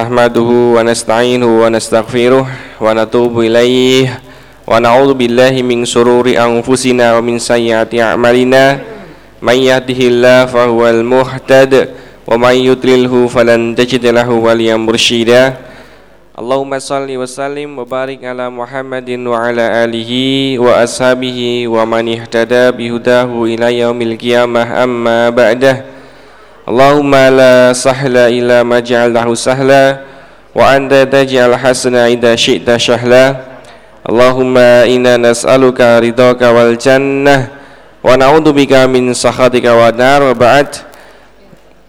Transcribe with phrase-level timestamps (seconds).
[0.00, 2.46] نحمده ونستعينه ونستغفره
[2.80, 4.22] ونتوب إليه
[4.70, 8.64] ونعوذ بالله من شرور أنفسنا ومن سيئات أعمالنا
[9.42, 11.72] من يهده الله فهو المهتد
[12.30, 15.58] ومن يضلله فلن تجد له وليا مرشدا
[16.38, 20.12] اللهم صل وسلم وبارك على محمد وعلى آله
[20.62, 25.74] وأصحابه ومن اهتدى بهداه إلى يوم القيامة أما بعده
[26.70, 30.06] Allahumma la sahla ila ma ja'alnahu sahla
[30.54, 33.42] wa anta taj'al hasana ida syi'ta sahla
[34.06, 37.50] Allahumma inna nas'aluka ridhaka wal jannah
[38.06, 40.22] wa na'udzubika min sakhatika wa nar.
[40.30, 40.86] Ba'd.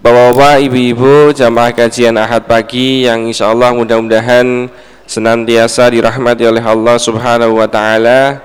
[0.02, 4.66] Bapak-bapak, ibu-ibu, jamaah kajian Ahad pagi yang insya Allah mudah-mudahan
[5.06, 8.42] senantiasa dirahmati oleh Allah Subhanahu wa taala.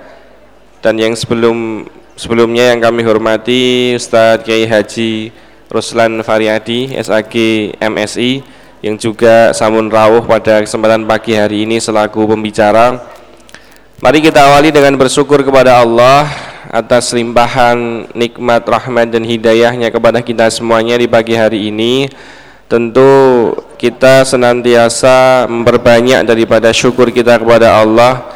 [0.85, 7.35] Dan yang sebelum sebelumnya yang kami hormati Ustaz Kiai Haji Ruslan Faryadi SAG
[7.83, 8.39] MSI
[8.87, 13.03] yang juga samun rawuh pada kesempatan pagi hari ini selaku pembicara.
[13.99, 16.31] Mari kita awali dengan bersyukur kepada Allah
[16.71, 22.07] atas limpahan nikmat rahmat dan hidayahnya kepada kita semuanya di pagi hari ini.
[22.67, 28.27] Tentu kita senantiasa memperbanyak daripada syukur kita kepada Allah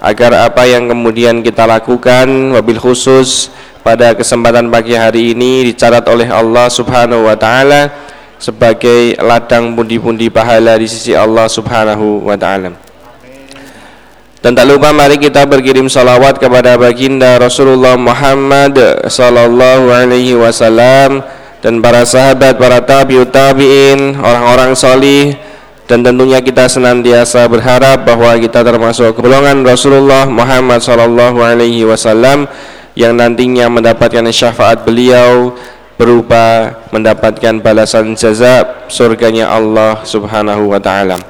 [0.00, 6.28] agar apa yang kemudian kita lakukan wabil khusus pada kesempatan pagi hari ini dicatat oleh
[6.28, 7.88] Allah Subhanahu wa taala
[8.40, 12.72] sebagai ladang pundi-pundi pahala di sisi Allah Subhanahu wa taala.
[14.40, 18.72] Dan tak lupa mari kita berkirim salawat kepada baginda Rasulullah Muhammad
[19.04, 21.20] sallallahu alaihi wasallam
[21.60, 25.36] dan para sahabat, para tabiut tabi'in, orang-orang solih
[25.84, 32.48] dan tentunya kita senantiasa berharap bahwa kita termasuk golongan Rasulullah Muhammad sallallahu alaihi wasallam
[32.98, 35.54] yang nantinya mendapatkan syafaat beliau
[36.00, 41.20] berupa mendapatkan balasan jaza surganya Allah Subhanahu wa taala.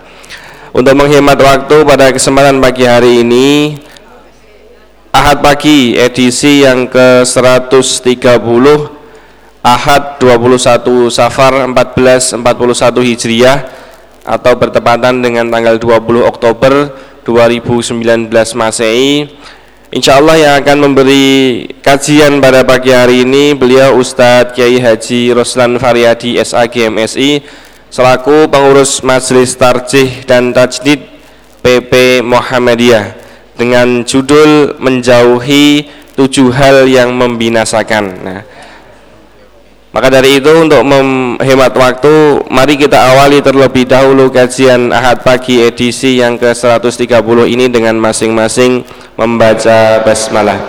[0.71, 3.75] Untuk menghemat waktu pada kesempatan pagi hari ini
[5.11, 8.31] Ahad pagi edisi yang ke-130
[9.59, 12.39] Ahad 21 Safar 1441
[13.11, 13.59] Hijriah
[14.23, 16.95] atau bertepatan dengan tanggal 20 Oktober
[17.27, 19.35] 2019 Masehi
[19.91, 25.83] Insya Allah yang akan memberi kajian pada pagi hari ini beliau Ustadz Kiai Haji Roslan
[25.83, 27.43] Faryadi SAG MSI
[27.91, 31.03] selaku pengurus Majelis Tarjih dan Tajdid
[31.59, 33.19] PP Muhammadiyah
[33.59, 38.05] dengan judul menjauhi tujuh hal yang membinasakan.
[38.23, 38.47] Nah,
[39.91, 46.23] maka dari itu untuk menghemat waktu, mari kita awali terlebih dahulu kajian Ahad pagi edisi
[46.23, 47.19] yang ke-130
[47.51, 48.87] ini dengan masing-masing
[49.19, 50.63] membaca basmalah.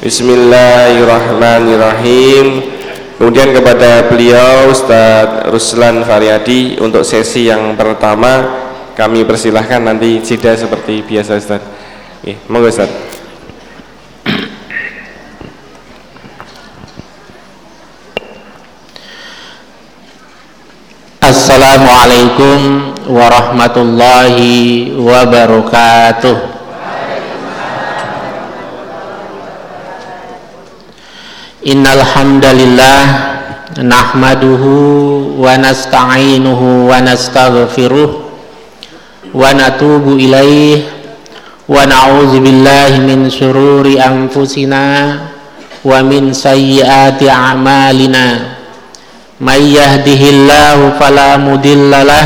[0.00, 2.64] Bismillahirrahmanirrahim.
[3.20, 8.64] Kemudian kepada beliau Ustadz Ruslan Faryadi untuk sesi yang pertama
[8.96, 11.68] kami persilahkan nanti jeda seperti biasa Ustadz.
[12.24, 13.11] Oke, monggo Ustadz.
[22.02, 22.62] Assalamualaikum
[23.14, 26.34] warahmatullahi wabarakatuh.
[31.62, 33.02] Innal hamdalillah
[33.86, 38.10] nahmaduhu wa nasta'inuhu wa nastaghfiruh
[39.30, 40.82] wa natubu ilaih
[41.70, 45.22] wa na'udzu billahi min syururi anfusina
[45.86, 48.58] wa min sayyiati a'malina
[49.42, 52.24] may yahdihillahu fala mudillalah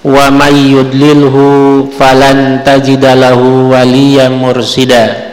[0.00, 5.28] wa may yudlilhu falan tajida lahu waliyan mursida.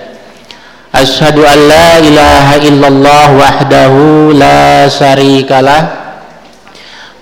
[0.91, 5.81] Ashhadu an la ilaha illallah wahdahu la syarikalah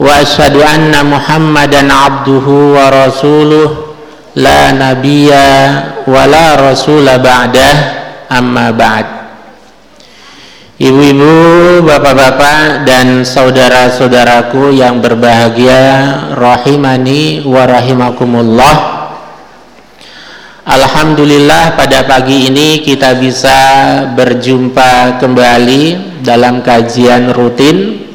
[0.01, 3.93] wa ashhadu anna muhammadan abduhu wa rasuluh
[4.33, 5.49] la nabiyya
[6.09, 7.75] wa la rasula ba'dah
[8.31, 9.26] amma ba'd
[10.77, 15.81] Ibu-ibu, bapak-bapak dan saudara-saudaraku yang berbahagia
[16.38, 18.78] rahimani wa rahimakumullah.
[20.69, 23.57] Alhamdulillah pada pagi ini kita bisa
[24.13, 28.05] berjumpa kembali dalam kajian rutin.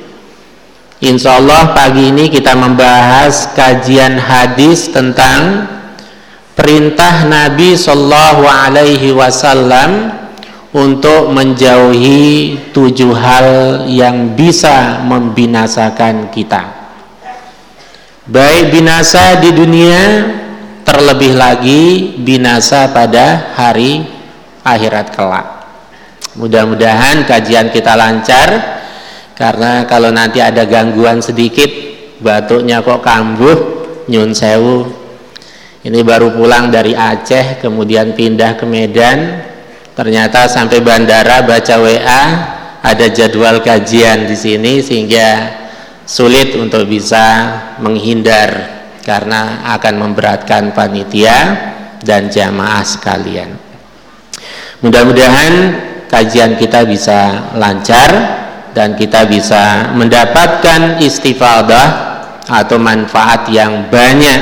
[1.03, 5.67] Insya Allah pagi ini kita membahas kajian hadis tentang
[6.55, 10.22] perintah Nabi Sallallahu Alaihi Wasallam
[10.73, 13.49] untuk menjauhi tujuh hal
[13.93, 16.81] yang bisa membinasakan kita.
[18.25, 20.01] Baik binasa di dunia
[20.81, 21.83] terlebih lagi
[22.17, 24.09] binasa pada hari
[24.65, 25.49] akhirat kelak.
[26.41, 28.81] Mudah-mudahan kajian kita lancar
[29.37, 31.69] karena kalau nanti ada gangguan sedikit
[32.25, 33.59] batuknya kok kambuh
[34.09, 34.89] nyun sewu.
[35.83, 39.52] Ini baru pulang dari Aceh kemudian pindah ke Medan
[39.93, 42.23] ternyata sampai bandara baca WA
[42.83, 45.61] ada jadwal kajian di sini sehingga
[46.09, 48.51] sulit untuk bisa menghindar
[49.03, 51.39] karena akan memberatkan panitia
[52.03, 53.55] dan jamaah sekalian
[54.83, 55.53] mudah-mudahan
[56.11, 58.11] kajian kita bisa lancar
[58.73, 61.89] dan kita bisa mendapatkan istifadah
[62.49, 64.41] atau manfaat yang banyak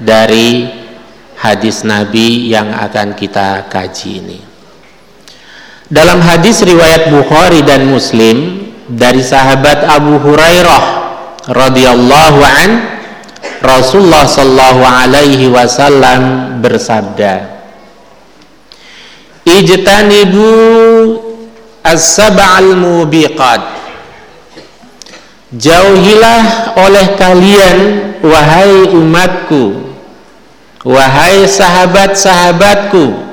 [0.00, 0.66] dari
[1.38, 4.47] hadis Nabi yang akan kita kaji ini.
[5.88, 10.84] Dalam hadis riwayat Bukhari dan Muslim dari sahabat Abu Hurairah
[11.48, 12.70] radhiyallahu an
[13.64, 17.56] Rasulullah sallallahu alaihi wasallam bersabda
[19.48, 20.52] Ijtanibu
[21.80, 23.80] as-sab'al mubiqat.
[25.56, 27.78] Jauhilah oleh kalian
[28.20, 29.88] wahai umatku
[30.84, 33.27] wahai sahabat-sahabatku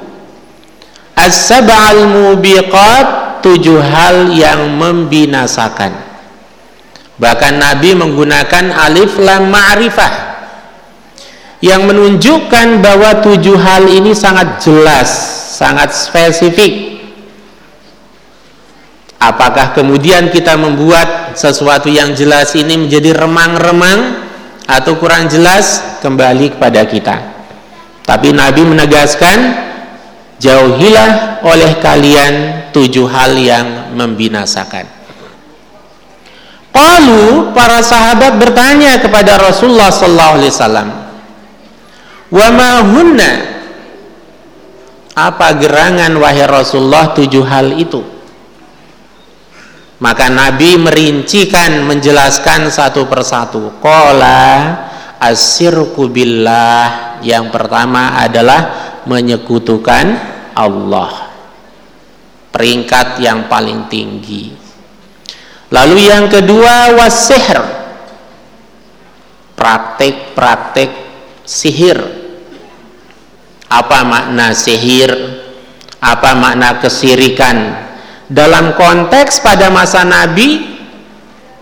[1.16, 5.92] as-sab'al mubiqat tujuh hal yang membinasakan.
[7.16, 10.14] Bahkan Nabi menggunakan alif lam ma'rifah
[11.64, 17.00] yang menunjukkan bahwa tujuh hal ini sangat jelas sangat spesifik.
[19.16, 24.28] Apakah kemudian kita membuat sesuatu yang jelas ini menjadi remang-remang
[24.68, 25.98] atau kurang jelas?
[26.04, 27.18] Kembali kepada kita.
[28.06, 29.38] Tapi Nabi menegaskan
[30.40, 32.34] jauhilah oleh kalian
[32.76, 34.96] tujuh hal yang membinasakan.
[36.76, 40.88] Lalu para sahabat bertanya kepada Rasulullah sallallahu alaihi wasallam,
[42.32, 43.34] "Wa ma hunna?"
[45.16, 48.04] Apa gerangan wahai Rasulullah tujuh hal itu?
[50.04, 53.80] Maka Nabi merincikan menjelaskan satu persatu.
[53.80, 54.76] Qala
[55.16, 60.06] asyirku billah yang pertama adalah menyekutukan
[60.54, 61.34] Allah.
[62.52, 64.54] Peringkat yang paling tinggi.
[65.72, 67.60] Lalu yang kedua wasihr.
[69.56, 70.92] Praktek-praktek
[71.44, 72.00] sihir.
[73.72, 75.12] Apa makna sihir?
[76.00, 77.86] Apa makna kesirikan?
[78.30, 80.78] dalam konteks pada masa Nabi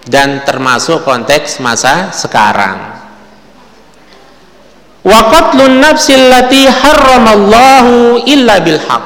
[0.08, 2.93] dan termasuk konteks masa sekarang.
[5.04, 9.06] Wa qatlun nafsil lati harramallahu illa bil haq.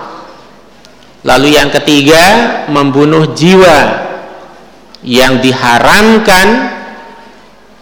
[1.25, 2.23] Lalu yang ketiga,
[2.69, 4.05] membunuh jiwa
[5.01, 6.77] yang diharamkan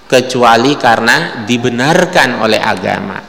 [0.08, 3.20] kecuali karena dibenarkan oleh agama.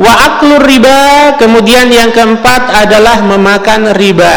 [0.00, 4.36] Wa aklur riba kemudian yang keempat adalah memakan riba.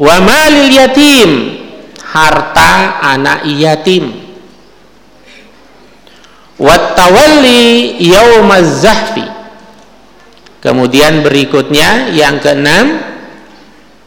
[0.00, 1.30] Wa malil yatim
[2.00, 4.23] harta anak yatim
[6.58, 9.26] wa tawalli yaumaz zahfi.
[10.62, 12.96] Kemudian berikutnya yang keenam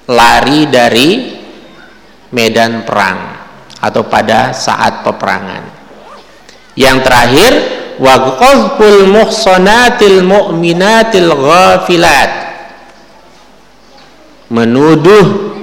[0.09, 1.37] lari dari
[2.33, 3.37] medan perang
[3.77, 5.63] atau pada saat peperangan.
[6.73, 7.51] Yang terakhir
[8.01, 8.37] wa
[9.05, 12.31] muhsanatil mu'minatil ghafilat.
[14.47, 15.53] Menuduh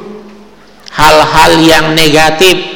[0.95, 2.74] hal-hal yang negatif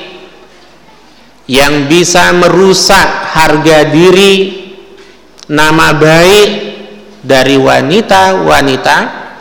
[1.49, 4.69] yang bisa merusak harga diri
[5.49, 6.49] nama baik
[7.25, 8.97] dari wanita-wanita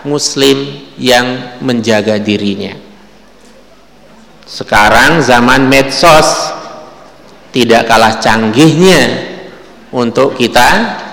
[0.08, 2.74] muslim yang menjaga dirinya.
[4.48, 6.56] Sekarang zaman medsos
[7.52, 9.36] tidak kalah canggihnya
[9.92, 11.04] untuk kita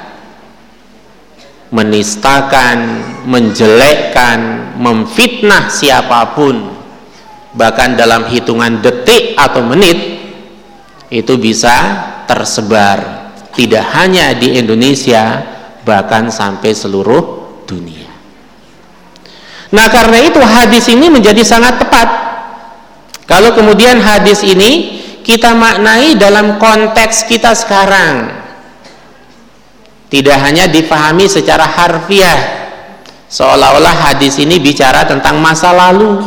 [1.74, 6.70] menistakan, menjelekkan, memfitnah siapa pun
[7.58, 10.13] bahkan dalam hitungan detik atau menit
[11.14, 11.74] itu bisa
[12.26, 15.46] tersebar tidak hanya di Indonesia
[15.86, 17.22] bahkan sampai seluruh
[17.70, 18.10] dunia.
[19.70, 22.08] Nah, karena itu hadis ini menjadi sangat tepat.
[23.30, 28.28] Kalau kemudian hadis ini kita maknai dalam konteks kita sekarang,
[30.10, 32.64] tidak hanya dipahami secara harfiah
[33.34, 36.22] seolah-olah hadis ini bicara tentang masa lalu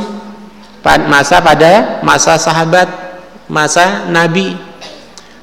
[1.07, 2.87] masa pada masa sahabat
[3.47, 4.66] masa nabi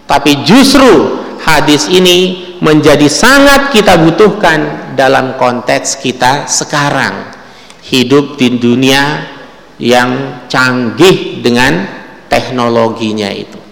[0.04, 7.32] tapi justru hadis ini menjadi sangat kita butuhkan dalam konteks kita sekarang
[7.84, 9.28] hidup di dunia
[9.76, 11.84] yang canggih dengan
[12.30, 13.64] teknologinya itu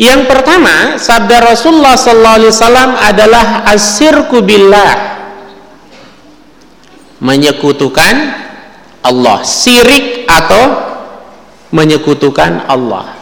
[0.00, 4.96] yang pertama, sabda Rasulullah sallallahu alaihi wasallam adalah asyirku billah.
[7.20, 8.14] Menyekutukan
[9.04, 10.64] Allah, sirik atau
[11.68, 13.19] menyekutukan Allah.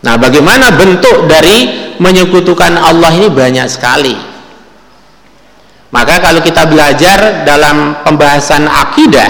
[0.00, 4.16] Nah, bagaimana bentuk dari menyekutukan Allah ini banyak sekali.
[5.90, 9.28] Maka kalau kita belajar dalam pembahasan akidah,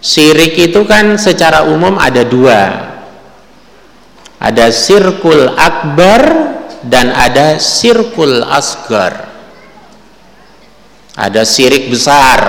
[0.00, 2.60] syirik itu kan secara umum ada dua.
[4.40, 6.22] Ada sirkul akbar
[6.86, 9.28] dan ada sirkul asgar.
[11.16, 12.40] Ada syirik besar,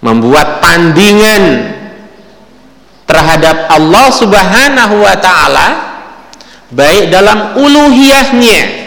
[0.00, 1.75] membuat tandingan
[3.06, 5.68] terhadap Allah Subhanahu wa taala
[6.74, 8.84] baik dalam uluhiyahnya.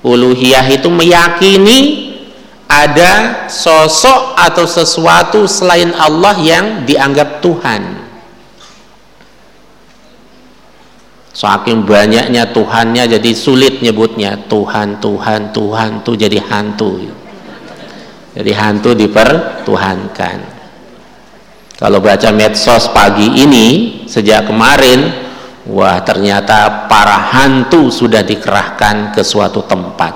[0.00, 1.78] Uluhiyah itu meyakini
[2.66, 7.82] ada sosok atau sesuatu selain Allah yang dianggap Tuhan.
[11.36, 14.40] Saking banyaknya Tuhannya jadi sulit nyebutnya.
[14.48, 17.12] Tuhan Tuhan Tuhan tuh jadi hantu.
[18.32, 20.55] Jadi hantu dipertuhankan
[21.76, 23.66] kalau baca medsos pagi ini
[24.08, 25.12] sejak kemarin,
[25.68, 30.14] wah ternyata para hantu sudah dikerahkan ke suatu tempat.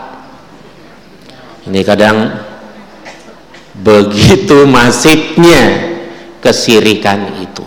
[1.68, 2.16] Ini kadang
[3.76, 5.92] begitu masifnya
[6.40, 7.64] kesirikan itu.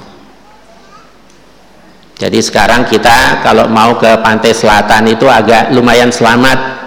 [2.18, 6.82] Jadi sekarang kita kalau mau ke pantai selatan itu agak lumayan selamat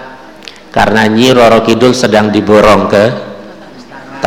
[0.75, 3.03] karena Nyi Roro Kidul sedang diborong ke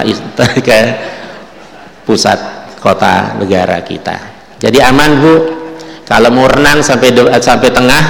[0.66, 0.80] ke
[2.08, 4.16] pusat kota negara kita.
[4.58, 5.34] Jadi aman bu.
[6.08, 8.04] Kalau mau renang sampai sampai tengah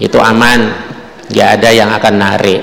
[0.00, 0.72] itu aman.
[1.28, 2.62] Nggak ada yang akan narik.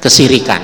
[0.00, 0.62] Kesirikan.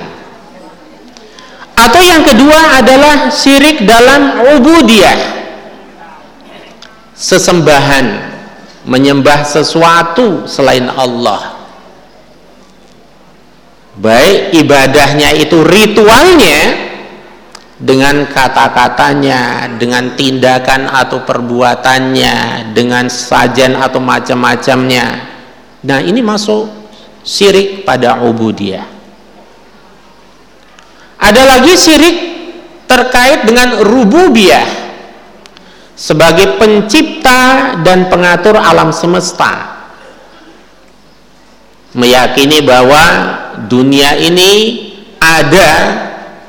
[1.73, 5.43] Atau yang kedua adalah syirik dalam ubudiyah.
[7.13, 8.05] Sesembahan
[8.87, 11.55] menyembah sesuatu selain Allah.
[13.93, 16.92] Baik ibadahnya itu ritualnya
[17.83, 25.05] dengan kata-katanya, dengan tindakan atau perbuatannya, dengan sajian atau macam-macamnya.
[25.83, 26.71] Nah, ini masuk
[27.27, 28.87] syirik pada ubudiyah.
[31.19, 32.17] Ada lagi syirik
[32.87, 34.67] terkait dengan rububiyah
[35.91, 39.75] sebagai pencipta dan pengatur alam semesta.
[41.99, 43.03] Meyakini bahwa
[43.67, 44.51] dunia ini
[45.19, 45.71] ada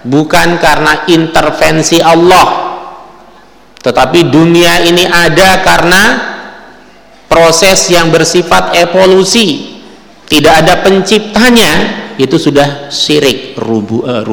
[0.05, 2.77] bukan karena intervensi Allah.
[3.81, 6.03] Tetapi dunia ini ada karena
[7.29, 9.77] proses yang bersifat evolusi.
[10.25, 11.73] Tidak ada penciptanya
[12.17, 14.25] itu sudah syirik rubu uh,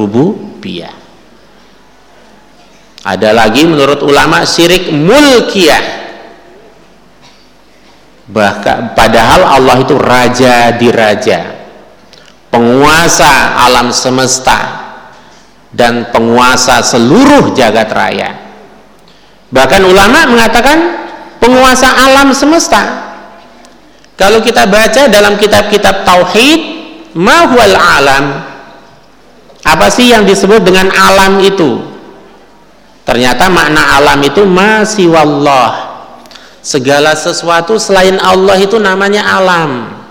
[3.02, 6.00] ada lagi menurut ulama syirik mulkiyah.
[8.30, 11.60] Bahkan padahal Allah itu raja di raja.
[12.46, 14.81] Penguasa alam semesta
[15.72, 18.30] dan penguasa seluruh jagat raya.
[19.52, 20.78] Bahkan ulama mengatakan
[21.40, 23.02] penguasa alam semesta.
[24.16, 26.60] Kalau kita baca dalam kitab-kitab tauhid
[27.16, 28.52] mahwal alam
[29.62, 31.78] apa sih yang disebut dengan alam itu?
[33.02, 36.02] Ternyata makna alam itu masih wallah
[36.62, 40.01] segala sesuatu selain Allah itu namanya alam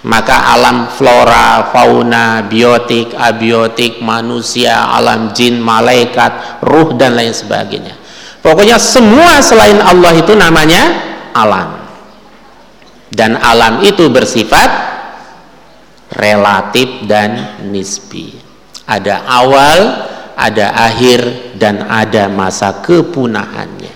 [0.00, 8.00] maka alam flora, fauna, biotik, abiotik, manusia, alam jin, malaikat, ruh dan lain sebagainya.
[8.40, 10.82] Pokoknya semua selain Allah itu namanya
[11.36, 11.76] alam.
[13.12, 14.70] Dan alam itu bersifat
[16.16, 18.40] relatif dan nisbi.
[18.88, 19.78] Ada awal,
[20.32, 23.92] ada akhir dan ada masa kepunahannya.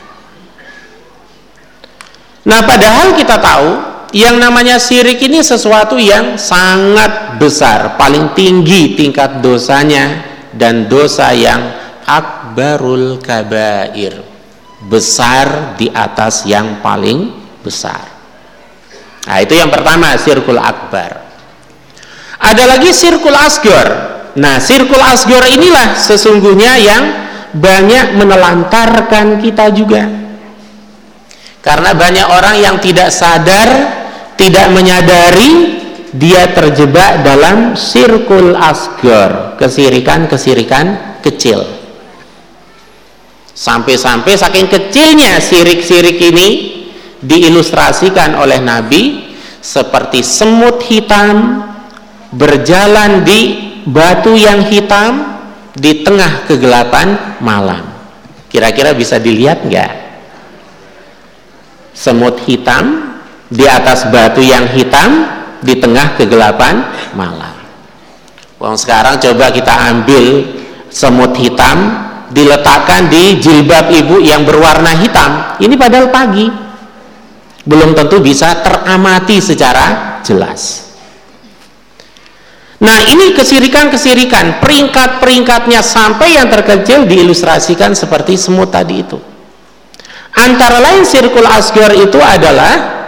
[2.44, 9.42] Nah, padahal kita tahu yang namanya syirik ini sesuatu yang sangat besar paling tinggi tingkat
[9.42, 10.22] dosanya
[10.54, 11.58] dan dosa yang
[12.06, 14.22] akbarul kabair
[14.86, 17.34] besar di atas yang paling
[17.66, 18.06] besar.
[19.26, 21.26] Nah itu yang pertama sirkul akbar.
[22.38, 27.02] Ada lagi sirkul asgor nah sirkul asgor inilah sesungguhnya yang
[27.50, 30.06] banyak menelantarkan kita juga.
[31.58, 34.03] Karena banyak orang yang tidak sadar
[34.34, 35.82] tidak menyadari
[36.14, 41.66] dia terjebak dalam sirkul asgor kesirikan-kesirikan kecil.
[43.54, 46.48] Sampai-sampai saking kecilnya sirik-sirik ini
[47.22, 51.66] diilustrasikan oleh Nabi seperti semut hitam
[52.34, 53.40] berjalan di
[53.86, 55.34] batu yang hitam
[55.74, 57.90] di tengah kegelapan malam.
[58.50, 59.92] Kira-kira bisa dilihat nggak?
[61.94, 63.03] Semut hitam
[63.54, 65.30] di atas batu yang hitam
[65.62, 66.82] di tengah kegelapan
[67.14, 67.54] malam.
[68.58, 70.42] Wong sekarang coba kita ambil
[70.90, 72.02] semut hitam
[72.34, 75.54] diletakkan di jilbab ibu yang berwarna hitam.
[75.62, 76.50] Ini padahal pagi.
[77.64, 80.84] Belum tentu bisa teramati secara jelas.
[82.84, 89.16] Nah ini kesirikan-kesirikan peringkat-peringkatnya sampai yang terkecil diilustrasikan seperti semut tadi itu.
[90.34, 93.03] Antara lain sirkul asgar itu adalah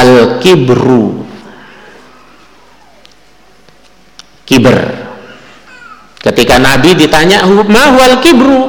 [0.00, 1.28] al-kibru.
[4.48, 4.78] Kiber.
[6.20, 8.68] Ketika Nabi ditanya mahwal kibru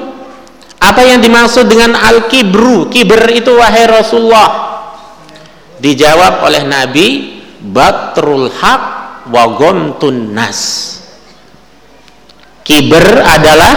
[0.77, 2.87] apa yang dimaksud dengan al-kibru?
[2.87, 4.49] Kiber itu wahai Rasulullah.
[5.81, 7.07] Dijawab oleh Nabi
[7.65, 8.83] batrul haq
[9.33, 10.59] wa gomtun nas.
[12.61, 13.73] Kiber adalah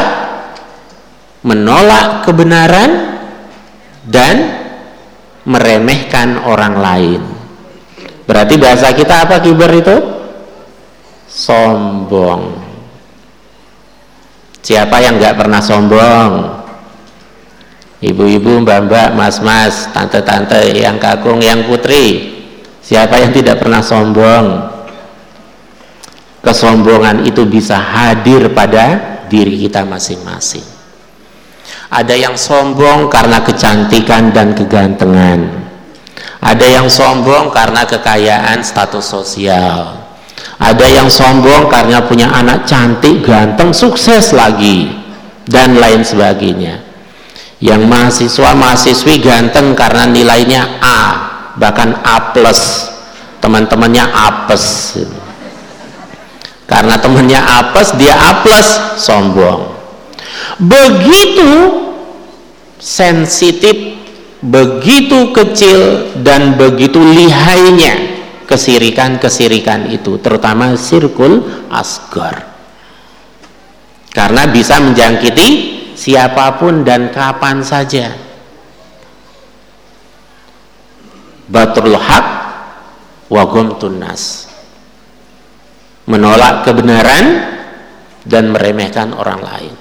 [1.41, 2.91] menolak kebenaran
[4.05, 4.37] dan
[5.45, 7.34] meremehkan orang lain
[8.25, 9.97] berarti bahasa kita apa kiber itu?
[11.29, 12.65] Sombong.
[14.65, 16.33] Siapa yang nggak pernah sombong?
[18.05, 22.37] Ibu-ibu, mbak-mbak, mas-mas, tante-tante, yang kakung, yang putri.
[22.85, 24.73] Siapa yang tidak pernah sombong?
[26.45, 30.65] Kesombongan itu bisa hadir pada diri kita masing-masing.
[31.89, 35.65] Ada yang sombong karena kecantikan dan kegantengan
[36.45, 40.05] ada yang sombong karena kekayaan status sosial.
[40.61, 44.93] Ada yang sombong karena punya anak cantik, ganteng, sukses lagi
[45.49, 46.85] dan lain sebagainya.
[47.59, 51.01] Yang mahasiswa mahasiswi ganteng karena nilainya A
[51.57, 52.93] bahkan A plus.
[53.45, 54.97] Teman-temannya apes
[56.65, 59.77] karena temannya apes dia A plus sombong.
[60.57, 61.53] Begitu
[62.81, 64.04] sensitif
[64.45, 68.13] begitu kecil dan begitu lihainya
[68.45, 72.53] kesirikan-kesirikan itu terutama sirkul asgar.
[74.13, 75.49] Karena bisa menjangkiti
[75.97, 78.15] siapa pun dan kapan saja.
[81.45, 82.27] Batrul haq
[83.29, 83.45] wa
[83.81, 84.49] tunas
[86.05, 87.57] menolak kebenaran
[88.29, 89.75] dan meremehkan orang lain.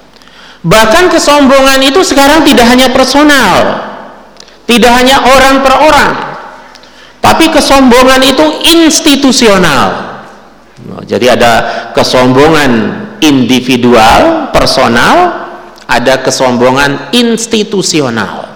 [0.63, 3.92] Bahkan kesombongan itu sekarang tidak hanya personal
[4.63, 6.11] tidak hanya orang per orang
[7.23, 8.45] tapi kesombongan itu
[8.75, 10.11] institusional.
[11.07, 11.53] Jadi ada
[11.95, 12.71] kesombongan
[13.23, 15.43] individual personal
[15.87, 18.51] ada kesombongan institusional.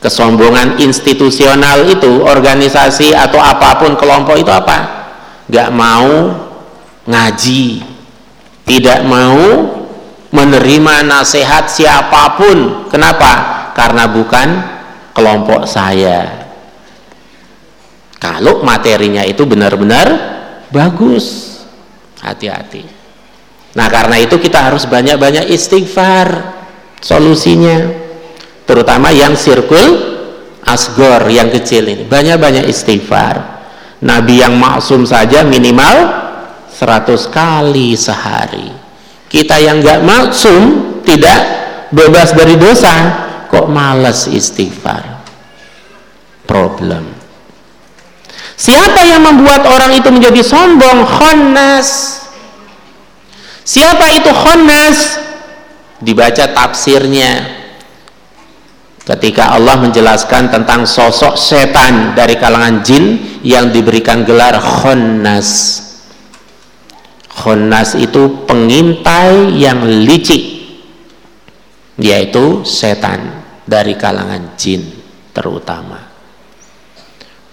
[0.00, 4.78] Kesombongan institusional itu organisasi atau apa pun kelompok itu apa?
[5.52, 6.32] Gak mau
[7.04, 7.84] ngaji
[8.64, 9.38] tidak mau
[10.32, 12.88] menerima nasihat siapa pun.
[12.88, 14.48] Kenapa karena bukan
[15.12, 16.48] kelompok saya.
[18.16, 20.08] Kalau materinya itu benar-benar
[20.72, 21.60] bagus
[22.24, 22.88] hati-hati.
[23.76, 26.56] Nah karena itu kita harus banyak-banyak istighfar
[27.04, 27.92] solusinya
[28.64, 30.16] terutama yang sirkul
[30.64, 32.08] asgor yang kecil ini.
[32.08, 33.60] Banyak-banyak istighfar.
[34.00, 36.24] Nabi yang maksum saja minimal
[36.72, 38.72] 100 kali sehari.
[39.28, 40.60] Kita yang gak maksum
[41.04, 41.40] tidak
[41.92, 43.25] bebas dari dosa
[43.56, 45.24] kok males istighfar
[46.44, 47.08] problem
[48.60, 52.16] siapa yang membuat orang itu menjadi sombong khonnas
[53.66, 55.18] Siapa itu Khonnas?
[55.98, 57.58] Dibaca tafsirnya.
[59.02, 65.82] Ketika Allah menjelaskan tentang sosok setan dari kalangan jin yang diberikan gelar Khonnas.
[67.26, 70.54] Khonnas itu pengintai yang licik
[71.96, 74.86] yaitu setan dari kalangan jin
[75.34, 75.98] terutama.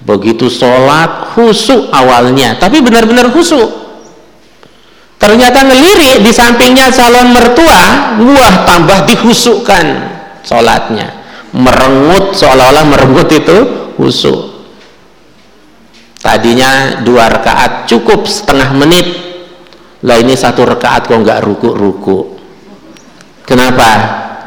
[0.03, 3.81] Begitu sholat khusyuk awalnya tapi benar-benar khusyuk.
[5.17, 9.85] Ternyata ngelirik di sampingnya calon mertua wah tambah dihusukkan
[10.45, 11.25] sholatnya.
[11.53, 13.57] Merengut seolah-olah merengut itu
[13.97, 14.53] husuk
[16.23, 19.07] tadinya dua rakaat cukup setengah menit.
[20.03, 22.33] Lah ini satu rakaat kok nggak ruku-ruku
[23.47, 23.89] kenapa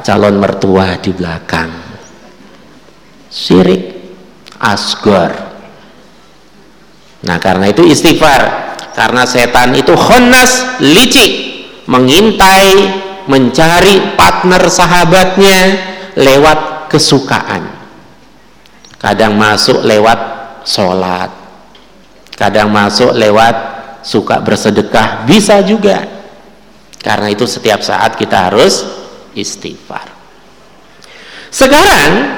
[0.06, 1.70] calon mertua di belakang.
[3.26, 3.82] Syirik
[4.62, 5.34] asgor
[7.26, 8.64] nah karena itu istighfar.
[8.94, 11.32] Karena setan itu khonnas licik
[11.84, 12.72] mengintai
[13.28, 15.58] mencari partner sahabatnya
[16.16, 17.76] lewat kesukaan.
[18.96, 20.16] Kadang masuk lewat
[20.64, 21.28] sholat.
[22.40, 23.54] Kadang masuk lewat
[24.00, 25.28] suka bersedekah.
[25.28, 26.00] Bisa juga.
[26.96, 29.05] Karena itu setiap saat kita harus
[29.36, 30.08] istighfar.
[31.52, 32.36] Sekarang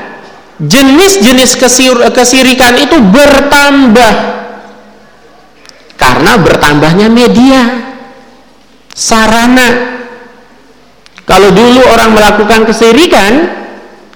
[0.59, 1.55] jenis-jenis
[2.13, 4.15] kesirikan itu bertambah.
[5.99, 7.63] Karena bertambahnya media
[8.95, 9.99] sarana.
[11.27, 13.33] Kalau dulu orang melakukan kesirikan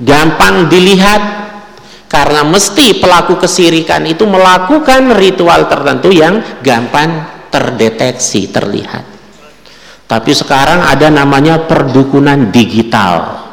[0.03, 1.42] gampang dilihat.
[2.12, 9.12] Karena mesti pelaku kesirikan itu melakukan ritual tertentu yang gampang terdeteksi, terlihat.
[10.12, 13.48] Tapi sekarang ada namanya perdukunan digital.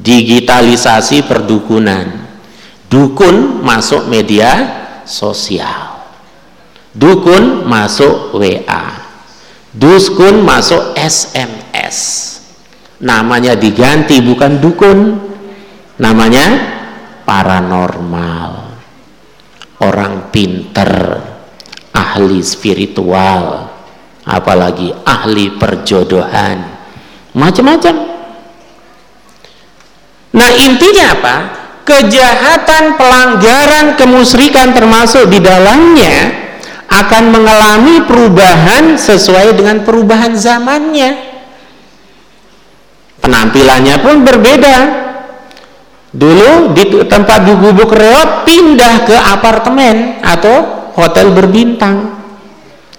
[0.00, 2.24] Digitalisasi perdukunan.
[2.88, 4.56] Dukun masuk media
[5.04, 6.00] sosial.
[6.96, 9.04] Dukun masuk WA.
[9.68, 11.96] Duskun masuk SMS.
[13.04, 15.28] Namanya diganti bukan dukun.
[16.00, 16.46] Namanya
[17.28, 18.52] paranormal
[19.84, 21.20] orang pinter
[21.92, 23.63] ahli spiritual
[24.24, 26.56] apalagi ahli perjodohan.
[27.36, 27.94] Macam-macam.
[30.34, 31.36] Nah intinya apa?
[31.84, 36.32] Kejahatan pelanggaran kemusrikan termasuk di dalamnya
[36.88, 41.36] akan mengalami perubahan sesuai dengan perubahan zamannya.
[43.20, 44.76] Penampilannya pun berbeda.
[46.14, 52.13] Dulu di tempat di gubuk reot pindah ke apartemen atau hotel berbintang.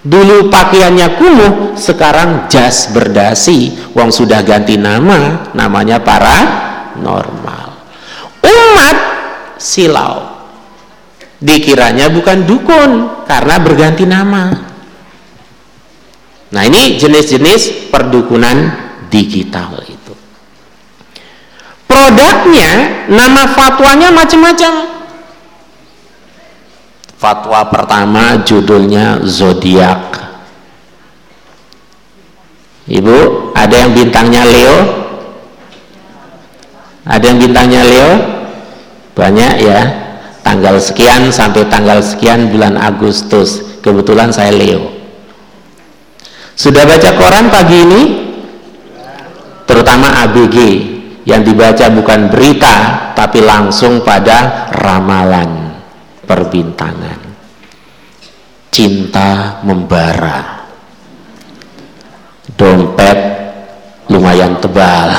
[0.06, 3.90] Dulu pakaiannya kumuh, sekarang jas berdasi.
[3.90, 6.38] Wong sudah ganti nama, namanya para
[7.02, 7.74] normal.
[8.46, 8.96] Umat
[9.58, 10.38] silau.
[11.42, 12.90] Dikiranya bukan dukun
[13.26, 14.44] karena berganti nama.
[16.46, 18.70] Nah, ini jenis-jenis perdukunan
[19.10, 19.96] digital itu
[21.96, 22.70] produknya
[23.08, 24.95] nama fatwanya macam-macam
[27.16, 30.20] fatwa pertama judulnya zodiak
[32.86, 34.78] ibu ada yang bintangnya Leo?
[37.08, 38.10] Ada yang bintangnya Leo?
[39.16, 39.80] Banyak ya.
[40.44, 43.80] Tanggal sekian sampai tanggal sekian bulan Agustus.
[43.80, 44.92] Kebetulan saya Leo.
[46.52, 48.02] Sudah baca koran pagi ini?
[49.66, 50.56] Terutama ABG
[51.26, 55.65] yang dibaca bukan berita tapi langsung pada ramalan
[56.26, 57.26] perbintangan
[58.76, 60.68] cinta membara.
[62.52, 63.18] Dompet
[64.12, 65.16] lumayan tebal.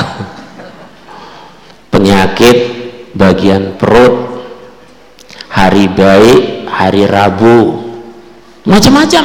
[1.90, 2.56] Penyakit
[3.18, 4.46] bagian perut.
[5.50, 7.82] Hari baik hari Rabu.
[8.62, 9.24] Macam-macam.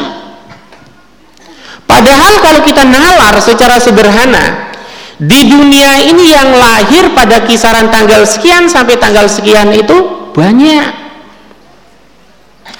[1.85, 4.73] Padahal kalau kita nalar secara sederhana
[5.21, 9.93] di dunia ini yang lahir pada kisaran tanggal sekian sampai tanggal sekian itu
[10.33, 11.02] banyak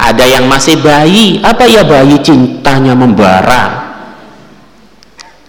[0.04, 1.40] ada yang masih bayi.
[1.40, 3.96] Apa ya bayi cintanya membara?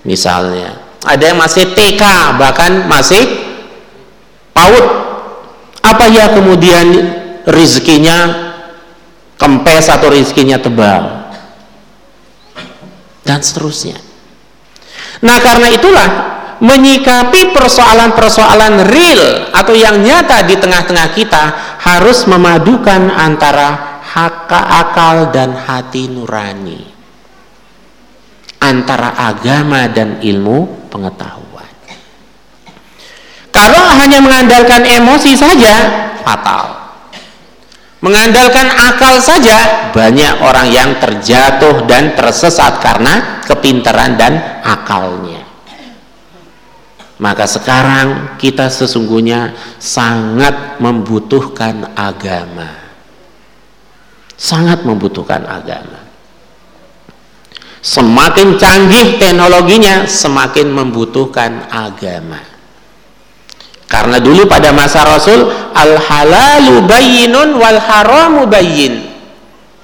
[0.07, 0.79] Misalnya.
[1.05, 2.03] Ada yang masih TK
[2.39, 3.27] bahkan masih
[4.55, 4.87] PAUD.
[5.85, 6.87] Apa ya kemudian
[7.51, 8.47] rizkinya?
[9.35, 11.27] Kempes atau rizkinya tebal?
[13.27, 13.99] Dan seterusnya.
[15.27, 16.09] Nah karena itulah
[16.63, 21.43] menyikapi persoalan-persoalan real atau yang nyata di tengah-tengah kita
[21.83, 26.95] harus memadukan antara hak akal dan hati nurani.
[28.63, 31.69] Antara agama dan ilmu pengetahuan.
[33.51, 35.75] Kalau hanya mengandalkan emosi saja
[36.23, 36.87] fatal.
[38.01, 45.41] Mengandalkan akal saja banyak orang yang terjatuh dan tersesat karena kepintaran dan akalnya.
[47.17, 52.84] Maka sekarang kita sesungguhnya sangat membutuhkan agama.
[54.35, 56.03] Sangat membutuhkan agama.
[57.85, 62.41] Semakin canggih teknologinya, semakin membutuhkan agama.
[63.85, 69.13] Karena dulu pada masa Rasul, al-halalu bayyinun wal haramu bayyin.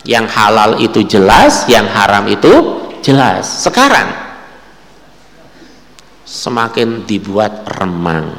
[0.02, 3.68] Yang halal itu jelas, yang haram itu jelas.
[3.68, 4.08] Sekarang
[6.24, 8.32] semakin dibuat remang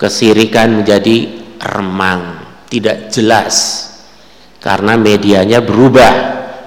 [0.00, 2.40] kesirikan menjadi remang
[2.72, 3.54] tidak jelas
[4.64, 6.12] karena medianya berubah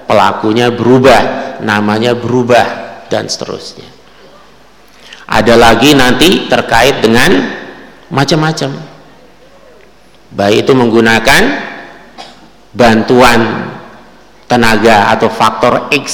[0.06, 2.66] pelakunya berubah namanya berubah
[3.10, 3.90] dan seterusnya.
[5.26, 7.34] Ada lagi nanti terkait dengan
[8.14, 8.72] macam-macam.
[10.30, 11.44] Baik itu menggunakan
[12.78, 13.74] bantuan
[14.46, 16.06] tenaga atau faktor X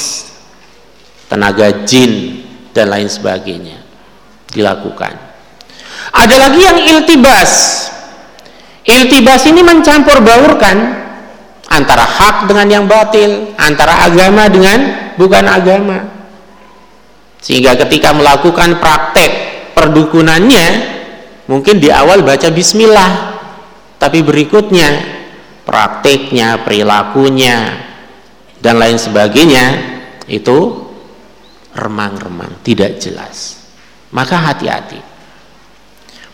[1.28, 2.42] tenaga jin
[2.72, 3.84] dan lain sebagainya
[4.56, 5.20] dilakukan.
[6.16, 7.52] Ada lagi yang iltibas.
[8.88, 11.03] Iltibas ini mencampur baurkan
[11.74, 14.80] antara hak dengan yang batil antara agama dengan
[15.18, 15.98] bukan agama
[17.44, 19.32] sehingga ketika melakukan praktek
[19.74, 20.66] perdukunannya
[21.50, 23.12] mungkin di awal baca bismillah
[23.98, 24.90] tapi berikutnya
[25.66, 27.84] prakteknya perilakunya
[28.64, 29.66] dan lain sebagainya
[30.32, 30.84] itu
[31.74, 33.60] remang-remang, tidak jelas.
[34.14, 35.02] Maka hati-hati.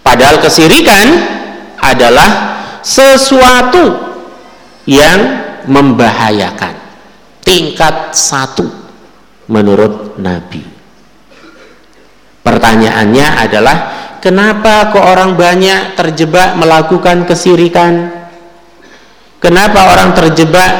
[0.03, 1.07] Padahal kesirikan
[1.79, 2.29] adalah
[2.83, 4.08] sesuatu
[4.89, 5.19] yang
[5.69, 6.73] membahayakan.
[7.45, 8.65] Tingkat satu
[9.45, 10.65] menurut Nabi.
[12.41, 13.77] Pertanyaannya adalah
[14.17, 18.09] kenapa kok orang banyak terjebak melakukan kesirikan?
[19.37, 20.71] Kenapa orang terjebak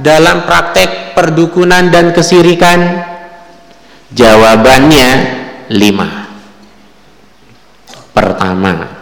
[0.00, 3.04] dalam praktek perdukunan dan kesirikan?
[4.14, 5.08] Jawabannya
[5.72, 6.28] lima.
[8.14, 8.93] Pertama,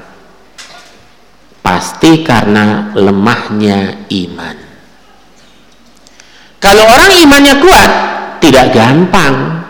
[1.62, 4.56] pasti karena lemahnya iman.
[6.58, 7.90] Kalau orang imannya kuat,
[8.42, 9.62] tidak gampang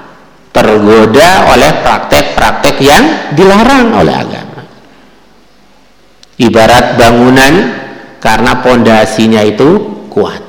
[0.53, 4.61] tergoda oleh praktek-praktek yang dilarang oleh agama.
[6.37, 7.55] Ibarat bangunan
[8.21, 9.81] karena pondasinya itu
[10.13, 10.43] kuat.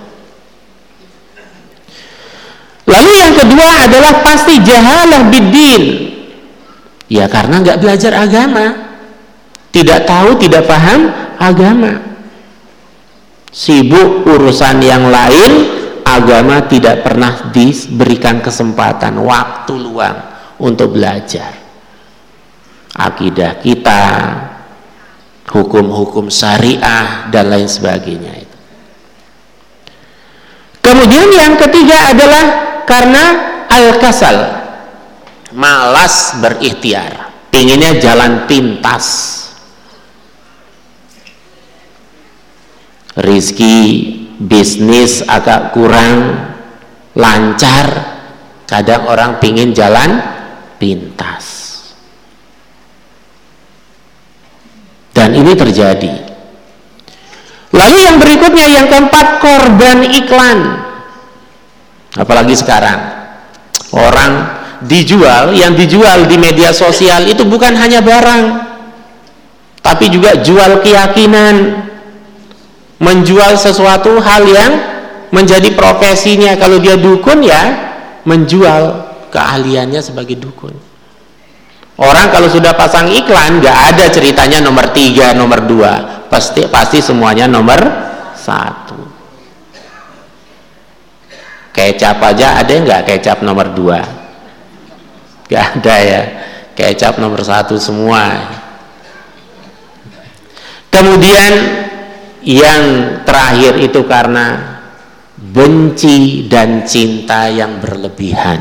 [2.84, 5.84] Lalu yang kedua adalah pasti jahalah bidin.
[7.08, 8.93] Ya karena nggak belajar agama,
[9.74, 11.10] tidak tahu, tidak paham
[11.42, 12.14] agama.
[13.50, 15.52] Sibuk urusan yang lain,
[16.06, 20.18] agama tidak pernah diberikan kesempatan waktu luang
[20.62, 21.64] untuk belajar
[22.94, 24.04] akidah kita
[25.50, 28.58] hukum-hukum syariah dan lain sebagainya itu.
[30.84, 32.46] Kemudian yang ketiga adalah
[32.86, 33.26] karena
[33.66, 34.38] al-kasal
[35.54, 39.40] malas berikhtiar inginnya jalan pintas
[43.18, 43.78] rizki
[44.42, 46.34] bisnis agak kurang
[47.14, 47.88] lancar
[48.66, 50.18] kadang orang pingin jalan
[50.82, 51.62] pintas.
[55.14, 56.14] Dan ini terjadi.
[57.74, 60.60] Lalu yang berikutnya yang keempat korban iklan.
[62.18, 62.98] Apalagi sekarang
[63.94, 68.44] orang dijual yang dijual di media sosial itu bukan hanya barang
[69.80, 71.56] tapi juga jual keyakinan
[73.04, 74.72] menjual sesuatu hal yang
[75.36, 76.56] menjadi profesinya.
[76.56, 77.62] Kalau dia dukun ya
[78.24, 80.72] menjual keahliannya sebagai dukun.
[82.00, 86.26] Orang kalau sudah pasang iklan nggak ada ceritanya nomor tiga nomor dua.
[86.32, 87.78] Pasti pasti semuanya nomor
[88.34, 88.98] satu.
[91.74, 94.02] Kecap aja ada nggak kecap nomor dua?
[95.50, 96.22] Nggak ada ya.
[96.74, 98.42] Kecap nomor satu semua.
[100.90, 101.52] Kemudian
[102.44, 102.84] yang
[103.24, 104.74] terakhir itu karena
[105.40, 108.60] benci dan cinta yang berlebihan.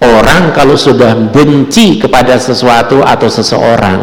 [0.00, 4.00] Orang kalau sudah benci kepada sesuatu atau seseorang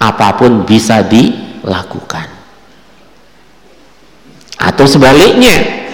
[0.00, 2.32] apa pun bisa dilakukan.
[4.56, 5.84] Atau sebaliknya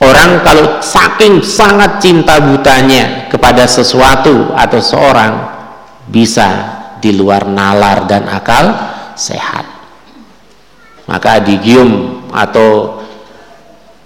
[0.00, 5.32] orang kalau saking sangat cinta butanya kepada sesuatu atau seorang
[6.08, 6.48] bisa
[7.04, 8.64] di luar nalar dan akal
[9.12, 9.69] sehat
[11.10, 13.02] maka digium atau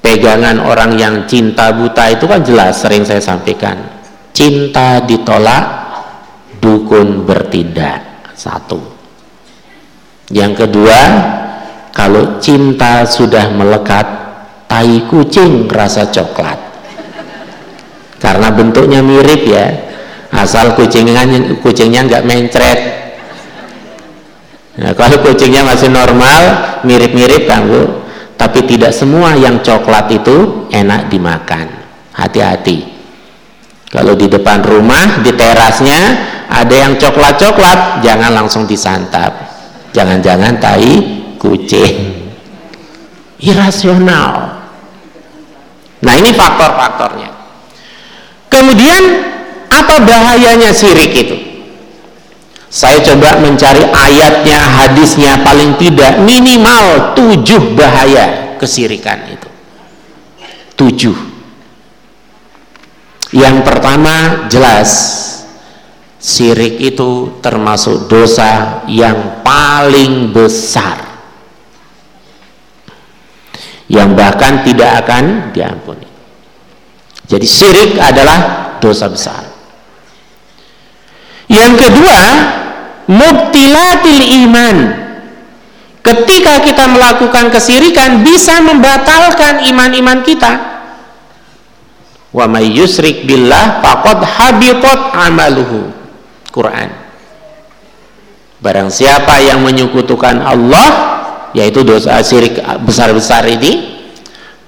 [0.00, 3.76] pegangan orang yang cinta buta itu kan jelas sering saya sampaikan.
[4.32, 5.64] Cinta ditolak
[6.64, 8.32] dukun bertindak.
[8.32, 8.80] Satu.
[10.32, 11.00] Yang kedua
[11.92, 14.06] kalau cinta sudah melekat
[14.64, 16.56] tai kucing rasa coklat.
[18.16, 19.66] Karena bentuknya mirip ya.
[20.34, 21.28] Asal kucingnya
[21.60, 23.03] kucingnya nggak mencret
[24.74, 26.42] Nah, kalau kucingnya masih normal,
[26.82, 28.02] mirip-mirip kanggo,
[28.34, 31.70] tapi tidak semua yang coklat itu enak dimakan.
[32.14, 32.82] Hati-hati.
[33.94, 36.00] Kalau di depan rumah, di terasnya
[36.50, 39.30] ada yang coklat-coklat, jangan langsung disantap.
[39.94, 42.26] Jangan-jangan tai kucing.
[43.38, 44.58] Irasional.
[46.02, 47.30] Nah, ini faktor-faktornya.
[48.50, 49.02] Kemudian
[49.70, 51.53] apa bahayanya sirik itu?
[52.74, 59.46] Saya coba mencari ayatnya, hadisnya paling tidak minimal tujuh bahaya kesirikan itu.
[60.74, 61.14] Tujuh.
[63.30, 64.90] Yang pertama jelas
[66.18, 70.98] sirik itu termasuk dosa yang paling besar.
[73.86, 76.10] Yang bahkan tidak akan diampuni.
[77.30, 79.53] Jadi syirik adalah dosa besar.
[81.48, 82.22] Yang kedua,
[83.08, 84.76] mubtilatil iman.
[86.04, 90.52] Ketika kita melakukan kesirikan bisa membatalkan iman-iman kita.
[92.28, 95.88] Wa may yusrik billah faqad habitat amaluhu.
[96.52, 96.92] Quran.
[98.60, 100.88] Barang siapa yang menyekutukan Allah
[101.56, 104.04] yaitu dosa syirik besar-besar ini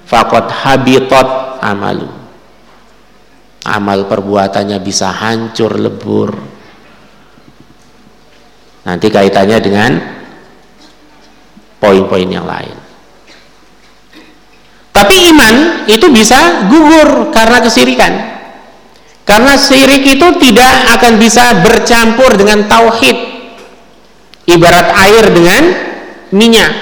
[0.08, 2.08] faqad habitat amalu.
[3.66, 6.55] Amal perbuatannya bisa hancur lebur
[8.86, 9.90] nanti kaitannya dengan
[11.82, 12.78] poin-poin yang lain.
[14.94, 18.12] Tapi iman itu bisa gugur karena kesirikan.
[19.26, 23.18] Karena syirik itu tidak akan bisa bercampur dengan tauhid.
[24.46, 25.62] Ibarat air dengan
[26.30, 26.72] minyak.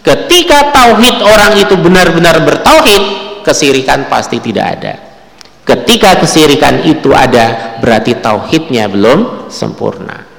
[0.00, 3.02] Ketika tauhid orang itu benar-benar bertauhid
[3.44, 4.94] kesirikan pasti tidak ada.
[5.62, 10.35] Ketika kesirikan itu ada berarti tauhidnya belum sempurna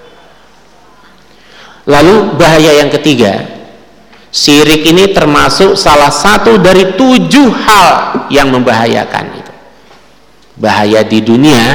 [1.87, 3.57] lalu bahaya yang ketiga
[4.37, 7.87] syirik ini termasuk salah satu dari tujuh hal
[8.29, 9.53] yang membahayakan itu.
[10.57, 11.65] Bahaya di dunia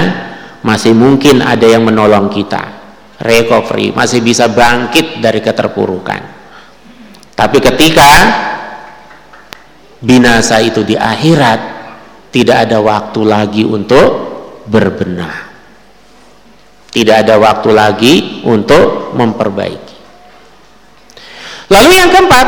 [0.63, 2.83] masih mungkin ada yang menolong kita.
[3.23, 6.23] Recovery masih bisa bangkit dari keterpurukan.
[7.33, 8.11] Tapi ketika
[10.03, 11.61] binasa itu di akhirat
[12.35, 14.09] tidak ada waktu lagi untuk
[14.67, 15.55] berbenah.
[16.93, 19.82] Tidak ada waktu lagi untuk memperbaiki
[21.73, 22.47] Lalu yang keempat,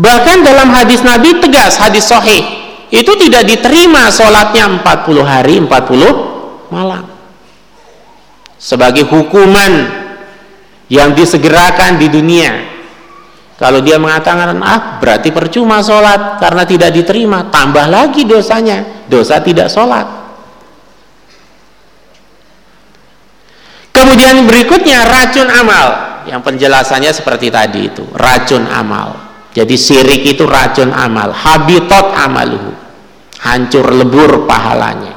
[0.00, 2.40] bahkan dalam hadis Nabi tegas, hadis sahih,
[2.88, 7.04] itu tidak diterima sholatnya 40 hari, 40 malam.
[8.56, 9.72] Sebagai hukuman
[10.88, 12.72] yang disegerakan di dunia.
[13.60, 19.68] Kalau dia mengatakan, ah berarti percuma sholat karena tidak diterima, tambah lagi dosanya, dosa tidak
[19.68, 20.21] sholat.
[24.02, 25.86] Kemudian berikutnya racun amal.
[26.26, 29.14] Yang penjelasannya seperti tadi itu racun amal.
[29.54, 31.30] Jadi sirik itu racun amal.
[31.30, 32.74] Habitat amaluhu.
[33.46, 35.14] Hancur lebur pahalanya.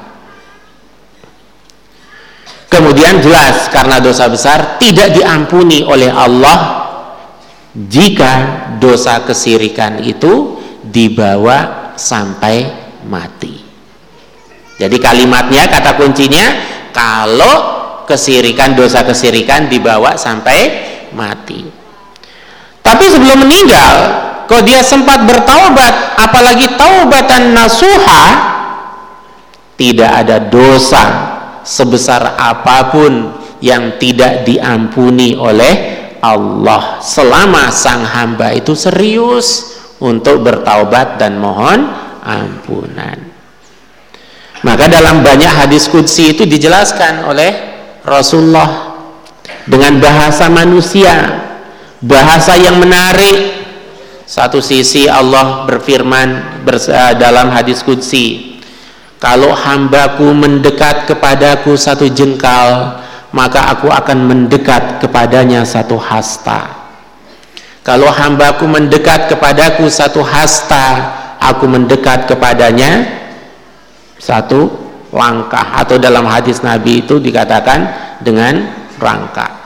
[2.69, 6.85] Kemudian jelas karena dosa besar tidak diampuni oleh Allah
[7.73, 8.33] jika
[8.77, 12.65] dosa kesirikan itu dibawa sampai
[13.07, 13.55] mati.
[14.75, 16.45] Jadi kalimatnya kata kuncinya
[16.91, 17.74] kalau
[18.05, 20.59] kesirikan dosa kesirikan dibawa sampai
[21.13, 21.65] mati.
[22.85, 23.93] Tapi sebelum meninggal
[24.45, 28.23] kalau dia sempat bertaubat apalagi taubatan nasuha
[29.75, 31.03] tidak ada dosa
[31.65, 41.17] sebesar apa pun yang tidak diampuni oleh Allah selama sang hamba itu serius untuk bertaubat
[41.17, 41.89] dan mohon
[42.21, 43.17] ampunan.
[44.65, 47.74] Maka dalam banyak hadis kudsi itu dijelaskan oleh
[48.05, 48.95] Rasulullah
[49.65, 51.41] dengan bahasa manusia
[52.05, 53.65] bahasa yang menarik.
[54.25, 58.57] Satu sisi Allah berfirman eh, dalam hadis kudsi
[59.21, 66.89] kalau hambaku mendekat kepadaku satu jengkal maka aku akan mendekat kepadanya satu hasta.
[67.85, 73.05] Kalau hambaku mendekat kepadaku satu hasta aku mendekat kepadanya
[74.17, 74.84] satu
[75.15, 75.79] langkah.
[75.79, 77.79] Atau dalam hadis Nabi itu dikatakan
[78.19, 78.67] dengan
[78.99, 79.63] rangka.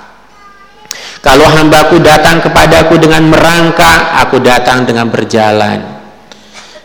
[1.19, 5.99] Kalau hambaku datang kepadaku dengan merangka aku datang dengan berjalan.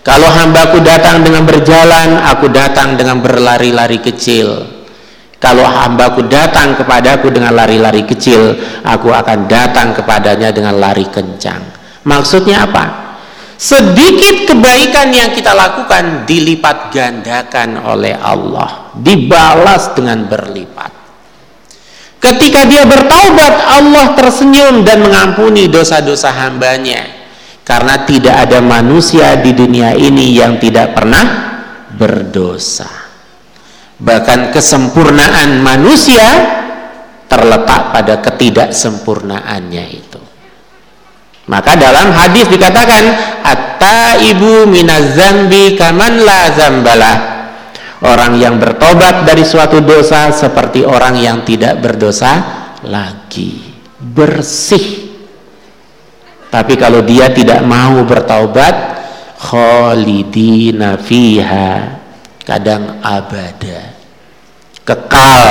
[0.03, 4.74] Kalau hambaku datang dengan berjalan aku datang dengan berlari-lari kecil.
[5.38, 11.62] Kalau hambaku datang kepadaku dengan lari-lari kecil aku akan datang kepadanya dengan lari kencang.
[12.05, 13.03] Maksudnya apa
[13.54, 21.04] sedikit kebaikan yang kita lakukan dilipat gandakan oleh Allah dibalas dengan berlipat
[22.24, 27.04] Ketika dia bertaubat, Allah tersenyum dan mengampuni dosa-dosa hambanya.
[27.60, 31.24] Karena tidak ada manusia di dunia ini yang tidak pernah
[31.92, 32.88] berdosa.
[34.00, 36.24] Bahkan kesempurnaan manusia
[37.28, 40.13] terletak pada ketidaksempurnaannya itu.
[41.44, 43.04] Maka dalam hadis dikatakan,
[43.44, 47.35] "At-taibu minaz-zambi kaman la zambalah."
[48.04, 52.33] orang yang bertobat dari suatu dosa seperti orang yang tidak berdosa
[52.85, 53.64] lagi.
[53.96, 55.16] Bersih.
[56.52, 58.74] Tapi kalau dia tidak mau bertaubat
[59.40, 61.99] khalidina fiha.
[62.45, 63.97] Kadang abada.
[64.84, 65.49] Kekal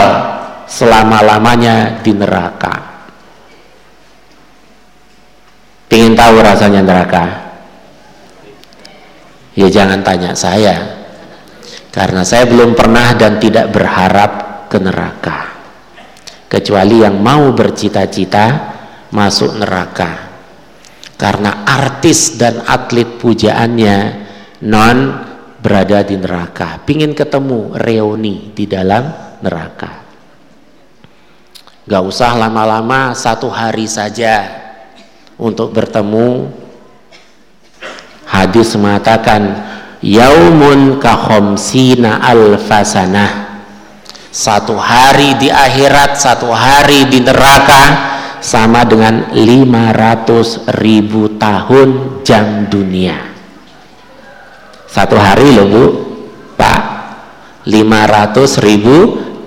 [0.70, 2.93] selama-lamanya di neraka
[5.94, 7.26] ingin tahu rasanya neraka?
[9.54, 11.06] Ya jangan tanya saya.
[11.94, 14.32] Karena saya belum pernah dan tidak berharap
[14.66, 15.40] ke neraka.
[16.50, 18.46] Kecuali yang mau bercita-cita
[19.14, 20.34] masuk neraka.
[21.14, 23.98] Karena artis dan atlet pujaannya
[24.66, 24.98] non
[25.62, 26.82] berada di neraka.
[26.82, 29.14] Pingin ketemu reuni di dalam
[29.46, 30.02] neraka.
[31.86, 34.63] Gak usah lama-lama satu hari saja
[35.44, 36.48] untuk bertemu.
[38.24, 39.60] Hadis mengatakan
[40.00, 43.60] yaumun kahomsina alfasanah.
[44.34, 47.84] Satu hari di akhirat satu hari di neraka
[48.42, 53.20] sama dengan 500 ribu tahun jam dunia.
[54.90, 55.86] Satu hari loh bu.
[56.58, 56.82] Pak
[57.70, 58.98] 500 ribu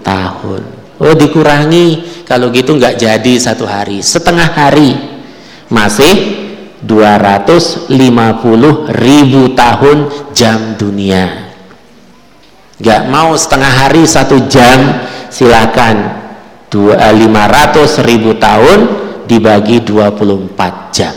[0.06, 0.62] tahun.
[1.02, 2.22] Oh dikurangi.
[2.22, 4.02] Kalau gitu nggak jadi satu hari.
[4.02, 5.15] Setengah hari
[5.70, 6.46] masih
[6.86, 7.90] 250
[8.94, 9.98] ribu tahun
[10.30, 11.50] jam dunia.
[12.76, 15.02] Nggak mau setengah hari satu jam
[15.32, 16.28] silakan.
[16.76, 18.78] 500 ribu tahun
[19.24, 21.14] dibagi 24 jam.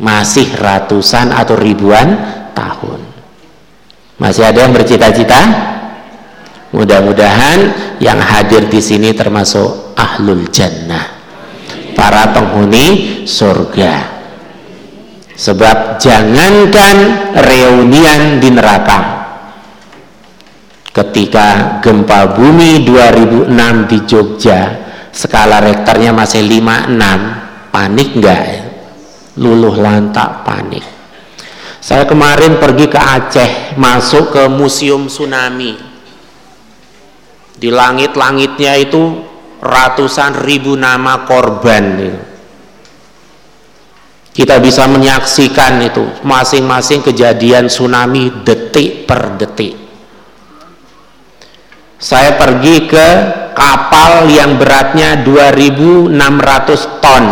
[0.00, 2.16] Masih ratusan atau ribuan
[2.56, 3.04] tahun.
[4.16, 5.44] Masih ada yang bercita-cita?
[6.72, 7.58] Mudah-mudahan
[8.00, 11.19] yang hadir di sini termasuk ahlul jannah
[12.00, 14.08] para penghuni surga.
[15.36, 16.96] Sebab jangankan
[17.36, 19.00] reunian di neraka
[20.96, 23.52] ketika gempa bumi 2006
[23.88, 24.60] di Jogja
[25.12, 28.44] skala rektornya masih 56 panik enggak
[29.36, 30.84] luluh lantak panik.
[31.80, 35.76] Saya kemarin pergi ke Aceh masuk ke museum tsunami.
[37.56, 39.29] Di langit-langitnya itu
[39.60, 42.16] ratusan ribu nama korban
[44.30, 46.06] kita bisa menyaksikan itu.
[46.22, 49.74] Masing-masing kejadian tsunami detik per detik.
[52.00, 53.08] Saya pergi ke
[53.52, 57.24] kapal yang beratnya 2600 ton.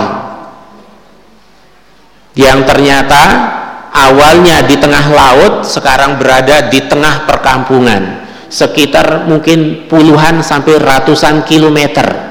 [2.36, 3.22] Yang ternyata
[3.88, 12.28] awalnya di tengah laut sekarang berada di tengah perkampungan sekitar mungkin puluhan sampai ratusan kilometer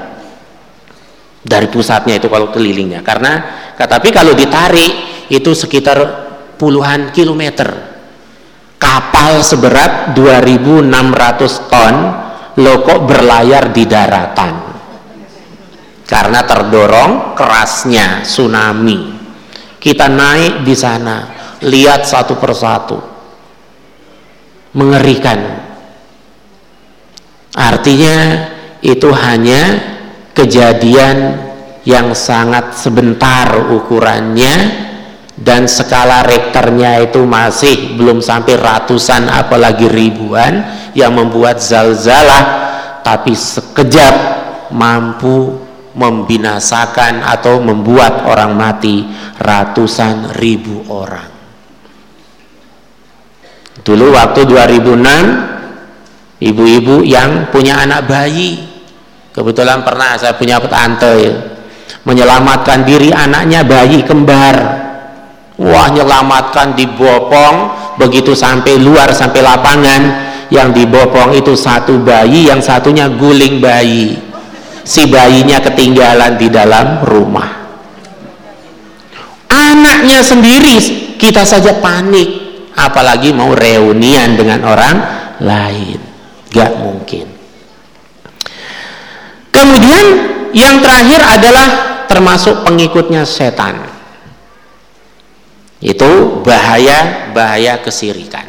[1.42, 3.00] dari pusatnya itu kalau kelilingnya.
[3.06, 3.40] Karena
[3.78, 5.98] tapi kalau ditarik itu sekitar
[6.58, 7.96] puluhan kilometer.
[8.78, 11.94] Kapal seberat 2600 ton
[12.62, 14.54] lo kok berlayar di daratan.
[16.06, 19.18] Karena terdorong kerasnya tsunami.
[19.78, 21.16] Kita naik di sana
[21.62, 22.98] lihat satu persatu
[24.78, 25.67] mengerikan
[27.54, 28.48] artinya
[28.84, 29.62] itu hanya
[30.36, 31.48] kejadian
[31.88, 34.86] yang sangat sebentar ukurannya
[35.38, 42.68] dan skala rektornya itu masih belum sampai ratusan apalagi ribuan yang membuat zalzalah
[43.06, 44.14] tapi sekejap
[44.74, 45.68] mampu
[45.98, 49.02] membinasakan atau membuat orang mati
[49.40, 51.30] ratusan ribu orang.
[53.82, 55.57] Dulu waktu 2006
[56.42, 58.58] ibu-ibu yang punya anak bayi.
[59.34, 61.34] Kebetulan pernah saya punya tante ya,
[62.02, 64.56] menyelamatkan diri anaknya bayi kembar.
[65.58, 67.78] Wah nyelamatkan dibopong.
[67.98, 70.02] Begitu sampai luar sampai lapangan
[70.54, 74.18] yang dibopong itu satu bayi yang satunya guling bayi.
[74.86, 77.50] Si bayinya ketinggalan di dalam rumah.
[79.50, 80.78] Anaknya sendiri
[81.18, 82.46] kita saja panik.
[82.78, 84.96] Apalagi mau reunian dengan orang
[85.42, 86.07] lain
[86.58, 87.26] gak mungkin.
[89.54, 90.04] Kemudian
[90.50, 91.66] yang terakhir adalah
[92.10, 93.78] termasuk pengikutnya setan.
[95.78, 98.46] Itu bahaya bahaya kesirikan.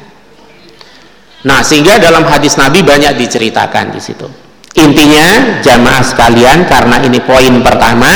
[1.45, 4.25] Nah sehingga dalam hadis Nabi banyak diceritakan di situ.
[4.77, 8.09] Intinya jamaah sekalian karena ini poin pertama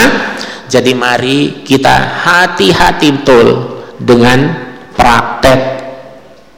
[0.70, 3.48] jadi mari kita hati-hati betul
[4.02, 4.54] dengan
[4.94, 5.62] praktek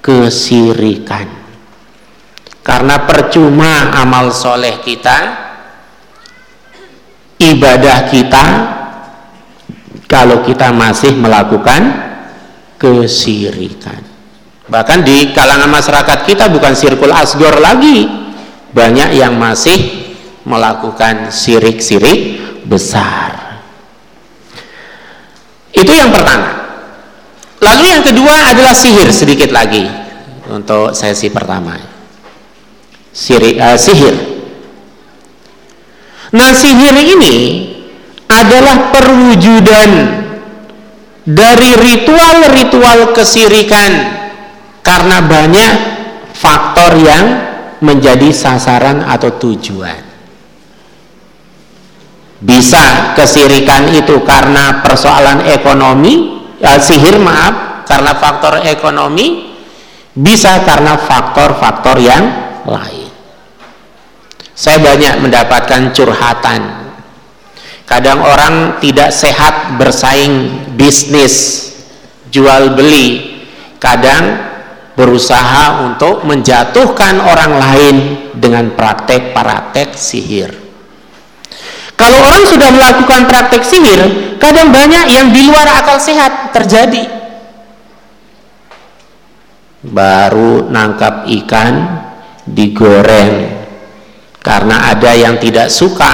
[0.03, 1.34] kesirikan
[2.65, 5.17] karena percuma amal soleh kita
[7.37, 8.45] ibadah kita
[10.09, 11.85] kalau kita masih melakukan
[12.81, 14.01] kesirikan.
[14.65, 18.25] Bahkan di kalangan masyarakat kita bukan sirkul asgor lagi.
[18.73, 20.11] Banyak yang masih
[20.43, 23.61] melakukan sirik-sirik besar.
[25.69, 26.49] Itu yang pertama.
[27.61, 29.85] Lalu yang kedua adalah sihir sedikit lagi
[30.49, 31.94] untuk sesi pertama
[33.15, 34.11] Siri, uh, sihir.
[36.35, 37.35] Nah sihir ini
[38.27, 39.91] adalah perwujudan
[41.23, 43.91] dari ritual-ritual kesirikan
[44.83, 45.73] karena banyak
[46.35, 47.25] faktor yang
[47.79, 50.03] menjadi sasaran atau tujuan.
[52.43, 59.55] Bisa kesirikan itu karena persoalan ekonomi ya, sihir maaf karena faktor ekonomi
[60.11, 62.23] bisa karena faktor-faktor yang
[62.67, 63.04] lain
[64.55, 66.61] saya banyak mendapatkan curhatan
[67.85, 71.69] kadang orang tidak sehat bersaing bisnis
[72.31, 73.35] jual beli
[73.77, 74.55] kadang
[74.95, 77.95] berusaha untuk menjatuhkan orang lain
[78.33, 80.51] dengan praktek-praktek sihir.
[81.95, 84.01] Kalau orang sudah melakukan praktek sihir,
[84.39, 87.07] kadang banyak yang di luar akal sehat terjadi.
[89.85, 92.03] Baru nangkap ikan
[92.47, 93.54] digoreng
[94.45, 96.13] karena ada yang tidak suka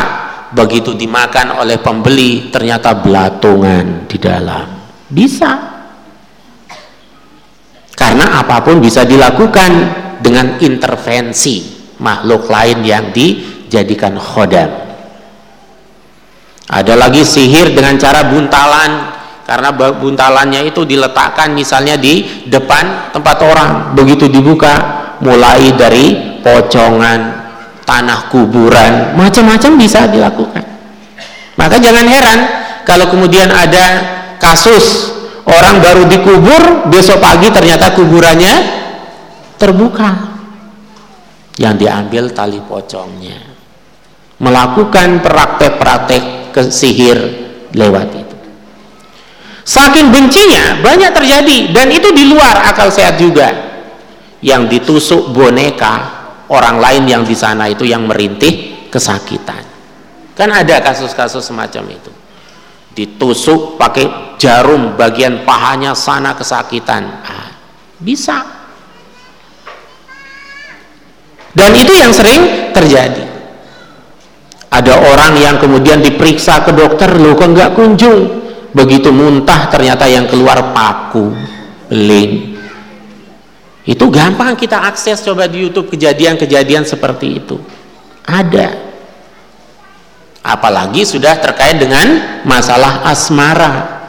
[0.55, 4.67] begitu dimakan oleh pembeli ternyata belatungan di dalam.
[5.11, 5.51] Bisa.
[7.91, 9.71] Karena apa pun bisa dilakukan
[10.23, 14.71] dengan intervensi makhluk lain yang dijadikan khodam.
[16.71, 18.91] Ada lagi sihir dengan cara buntalan.
[19.43, 23.71] Karena buntalannya itu diletakkan misalnya di depan tempat orang.
[23.91, 24.71] Begitu dibuka
[25.19, 27.41] mulai dari pocongan
[27.92, 29.20] tanah kuburan.
[29.20, 30.64] Macam-macam bisa dilakukan.
[31.60, 32.39] Maka jangan heran
[32.88, 33.86] kalau kemudian ada
[34.39, 35.12] kasus
[35.44, 38.54] orang baru dikubur besok pagi ternyata kuburannya
[39.60, 40.32] terbuka.
[41.60, 43.52] Yang diambil tali pocongnya.
[44.39, 47.20] Melakukan praktek-praktek sihir
[47.76, 48.38] lewat itu.
[49.62, 53.70] Saking bencinya banyak terjadi dan itu di luar akal sehat juga.
[54.42, 56.20] Yang ditusuk boneka
[56.52, 59.64] orang lain yang di sana itu yang merintih kesakitan.
[60.36, 62.12] Kan ada kasus-kasus semacam itu.
[62.91, 67.24] Ditusuk pakai jarum bagian pahanya sana kesakitan.
[67.24, 67.56] Ah,
[68.04, 68.43] bisa.
[71.56, 73.32] Dan itu yang sering terjadi.
[74.72, 78.20] Ada orang yang kemudian diperiksa ke dokter lo kok nggak kunjung?
[78.72, 81.36] Begitu muntah ternyata yang keluar paku
[81.91, 82.51] beling
[83.82, 87.57] itu gampang kita akses coba di YouTube kejadian-kejadian seperti itu.
[88.21, 88.77] Ada.
[90.45, 94.05] Apalagi sudah terkait dengan masalah asmara.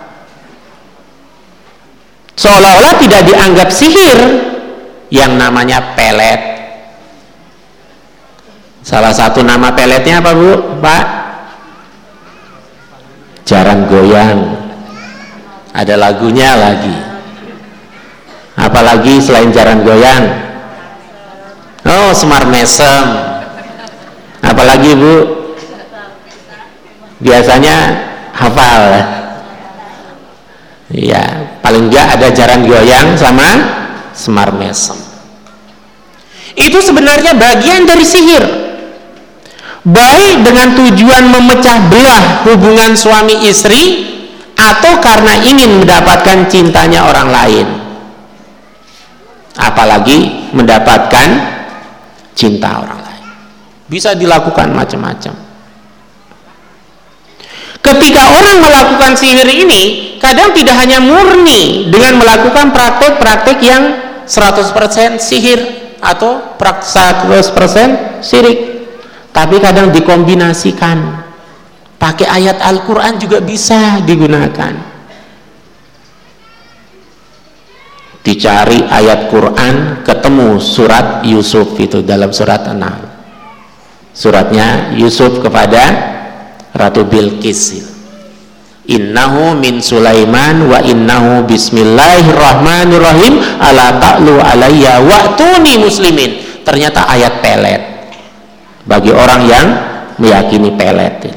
[2.36, 4.18] Seolah-olah tidak dianggap sihir.
[5.12, 6.40] Yang namanya pelet.
[8.80, 10.52] Salah satu nama peletnya apa bu?
[10.80, 11.04] pak?
[13.44, 14.40] jarang goyang.
[15.72, 17.11] Ada lagunya lagi
[18.56, 20.24] apalagi selain jarang goyang.
[21.82, 23.04] Oh semar mesem.
[24.42, 25.42] Apalagi bu?
[27.22, 27.76] biasanya
[28.34, 28.84] hafal.
[30.92, 31.24] Ya
[31.64, 33.48] paling enggak ada jaran goyang sama
[34.12, 34.98] semar mesem.
[36.52, 38.44] Itu sebenarnya bagian dari sihir.
[39.82, 44.04] Baik dengan tujuan memecah belah hubungan suami istri
[44.54, 47.66] atau karena ingin mendapatkan cintanya orang lain
[49.56, 51.28] apalagi mendapatkan
[52.32, 53.24] cinta orang lain.
[53.88, 55.34] Bisa dilakukan macam-macam.
[57.82, 63.82] Ketika orang melakukan sihir ini kadang tidak hanya murni dengan melakukan praktek-praktek yang
[64.22, 65.60] 100% sihir
[65.98, 68.58] atau 100% sirik
[69.34, 71.24] tapi kadang dikombinasikan.
[71.98, 74.91] Pakai ayat Al-Quran juga bisa digunakan
[78.22, 83.12] dicari ayat Quran ketemu surat Yusuf itu dalam surat 6
[84.14, 86.12] suratnya Yusuf kepada
[86.72, 87.92] Ratu Bilqis.
[88.82, 96.62] Innahu min Sulaiman wa innahu bismillahirrahmanirrahim ala ta'lu alayya wa'tuni muslimin.
[96.64, 97.82] Ternyata ayat pelet.
[98.88, 99.66] Bagi orang yang
[100.18, 101.30] meyakini pelet.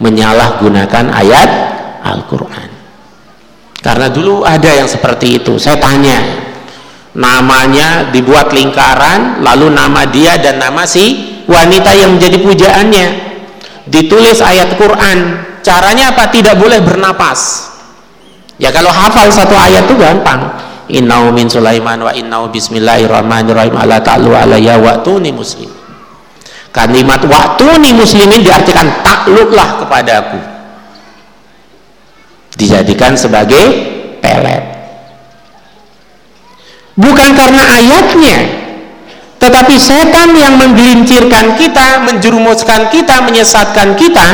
[0.00, 1.50] Menyalahgunakan ayat
[2.04, 2.45] Al-Quran
[3.96, 5.56] karena dulu ada yang seperti itu.
[5.56, 6.20] Saya tanya
[7.16, 13.06] namanya dibuat lingkaran lalu nama dia dan nama si wanita yang menjadi pujaannya.
[13.88, 15.48] Ditulis ayat Quran.
[15.64, 16.28] Caranya apa?
[16.28, 17.72] Tidak boleh bernapas.
[18.60, 20.44] Ya kalau hafal satu ayat itu gampang.
[20.92, 23.80] Innau min Sulaiman wa innau bismillahirrahmanirrahim.
[23.80, 25.72] Ala ta'lu alayya wa'tuni muslim
[26.68, 30.55] kalimat wa'tuni muslimin diartikan takluklah kepadaku
[32.56, 33.64] dijadikan sebagai
[34.18, 34.64] pelet
[36.96, 38.66] bukan karena ayatnya
[39.36, 44.28] tetapi setan yang menggelincirkan kita, menjerumuskan kita, menyesatkan kita,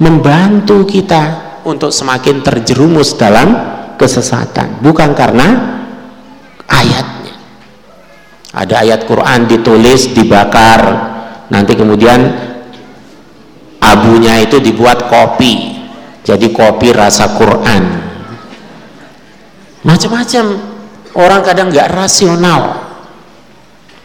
[0.00, 1.22] membantu kita
[1.68, 3.52] untuk semakin terjerumus dalam
[4.00, 4.80] kesesatan.
[4.80, 5.48] Bukan karena
[6.64, 7.34] ayatnya.
[8.56, 10.80] Ada ayat Quran ditulis, dibakar,
[11.52, 12.24] nanti kemudian
[13.84, 15.69] abunya itu dibuat kopi.
[16.24, 17.84] Jadi kopi rasa Quran.
[19.84, 20.44] Macam-macam.
[21.10, 22.90] Orang kadang nggak rasional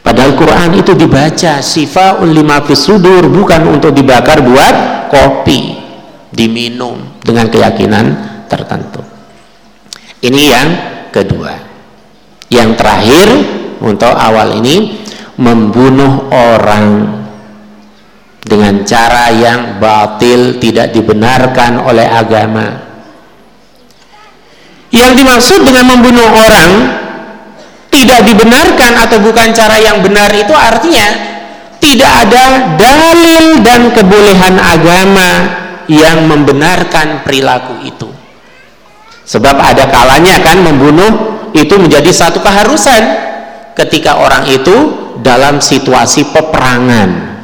[0.06, 5.82] Padahal Quran itu dibaca sifaul lima sudur bukan untuk dibakar buat kopi,
[6.30, 8.06] diminum dengan keyakinan
[8.46, 9.02] tertentu.
[10.22, 10.70] Ini yang
[11.10, 11.74] kedua.
[12.46, 13.26] yang terakhir
[13.82, 15.02] untuk awal ini
[15.42, 17.10] membunuh orang
[18.46, 22.68] dengan cara yang batil tidak dibenarkan oleh agama.
[24.94, 26.72] Yang dimaksud dengan membunuh orang
[27.90, 31.08] tidak dibenarkan atau bukan cara yang benar itu artinya
[31.82, 32.44] tidak ada
[32.78, 35.30] dalil dan kebolehan agama
[35.90, 38.10] yang membenarkan perilaku itu.
[39.26, 41.12] Sebab ada kalanya kan membunuh
[41.58, 43.02] itu menjadi satu keharusan
[43.74, 44.94] ketika orang itu
[45.26, 47.35] dalam situasi peperangan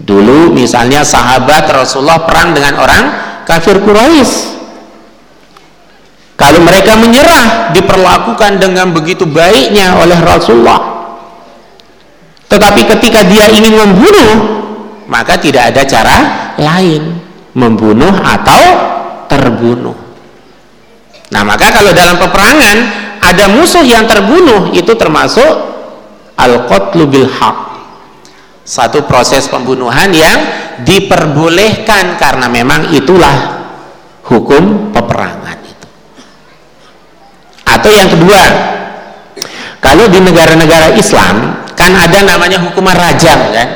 [0.00, 3.02] Dulu misalnya sahabat Rasulullah perang dengan orang
[3.44, 4.58] kafir Quraisy.
[6.40, 10.80] Kalau mereka menyerah diperlakukan dengan begitu baiknya oleh Rasulullah.
[12.48, 14.32] Tetapi ketika dia ingin membunuh,
[15.04, 16.16] maka tidak ada cara
[16.56, 17.20] lain
[17.52, 18.62] membunuh atau
[19.28, 19.94] terbunuh.
[21.30, 22.76] Nah, maka kalau dalam peperangan
[23.20, 25.46] ada musuh yang terbunuh itu termasuk
[26.34, 27.69] al-qatlu bil haq
[28.70, 30.38] satu proses pembunuhan yang
[30.86, 33.66] diperbolehkan karena memang itulah
[34.30, 35.86] hukum peperangan itu.
[37.66, 38.42] Atau yang kedua,
[39.82, 43.68] kalau di negara-negara Islam kan ada namanya hukuman rajam kan?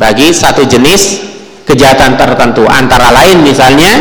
[0.00, 1.20] Bagi satu jenis
[1.68, 3.92] kejahatan tertentu antara lain misalnya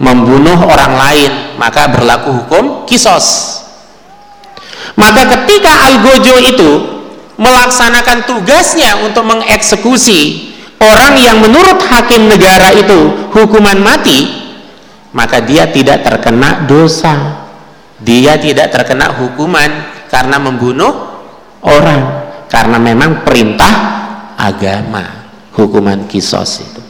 [0.00, 3.60] membunuh orang lain maka berlaku hukum kisos
[4.98, 6.70] maka ketika algojo itu
[7.40, 10.52] melaksanakan tugasnya untuk mengeksekusi
[10.82, 14.42] orang yang menurut hakim negara itu hukuman mati
[15.12, 17.44] maka dia tidak terkena dosa.
[18.02, 19.70] Dia tidak terkena hukuman
[20.10, 21.22] karena membunuh
[21.62, 22.02] orang
[22.50, 23.74] karena memang perintah
[24.34, 26.81] agama hukuman kisos itu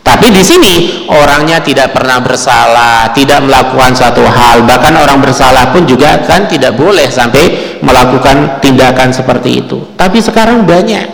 [0.00, 5.84] tapi di sini orangnya tidak pernah bersalah, tidak melakukan satu hal, bahkan orang bersalah pun
[5.84, 9.92] juga kan tidak boleh sampai melakukan tindakan seperti itu.
[10.00, 11.04] Tapi sekarang banyak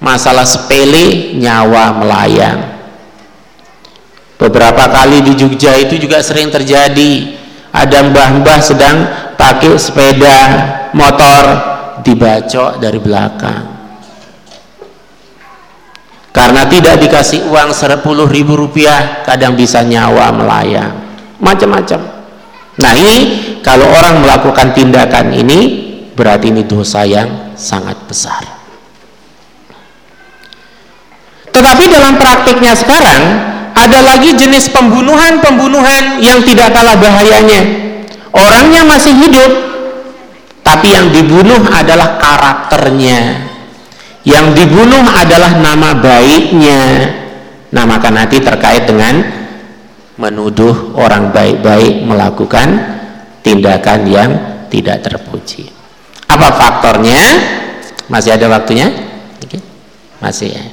[0.00, 2.60] masalah sepele nyawa melayang.
[4.40, 7.36] Beberapa kali di Jogja itu juga sering terjadi
[7.74, 8.96] ada mbah-mbah sedang
[9.36, 10.38] pakai sepeda
[10.96, 11.42] motor
[12.00, 13.77] dibacok dari belakang
[16.30, 20.92] karena tidak dikasih uang 10 ribu rupiah kadang bisa nyawa melayang.
[21.40, 22.00] Macam-macam.
[22.78, 23.16] Nah ini
[23.64, 25.58] kalau orang melakukan tindakan ini
[26.14, 28.42] berarti ini dosa yang sangat besar.
[31.48, 33.22] Tetapi dalam praktiknya sekarang
[33.74, 37.62] ada lagi jenis pembunuhan-pembunuhan yang tidak kalah bahayanya.
[38.30, 39.50] Orangnya masih hidup
[40.62, 43.47] tapi yang dibunuh adalah karakternya
[44.26, 46.80] yang dibunuh adalah nama baiknya.
[47.70, 49.22] Nah maka nanti terkait dengan
[50.18, 52.68] menuduh orang baik-baik melakukan
[53.46, 54.30] tindakan yang
[54.66, 55.70] tidak terpuji.
[56.26, 57.22] Apa faktornya?
[58.10, 58.90] Masih ada waktunya?
[60.18, 60.64] Masih ya.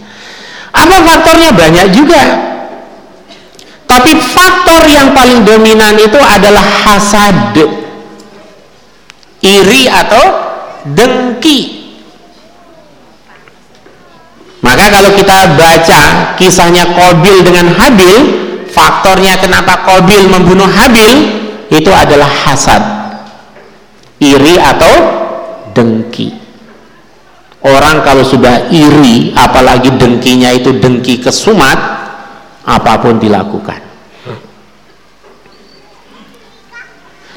[0.74, 1.54] Apa faktornya?
[1.54, 2.24] Banyak juga.
[3.86, 7.54] Tapi faktor yang paling dominan itu adalah hasad
[9.46, 10.24] iri atau
[10.90, 11.85] dengki
[14.66, 16.02] maka kalau kita baca
[16.42, 18.18] kisahnya Kobil dengan Habil,
[18.74, 21.38] faktornya kenapa Kobil membunuh Habil
[21.70, 22.82] itu adalah hasad,
[24.18, 24.94] iri atau
[25.78, 26.34] dengki.
[27.62, 31.78] Orang kalau sudah iri, apalagi dengkinya itu dengki kesumat,
[32.66, 33.86] apa pun dilakukan.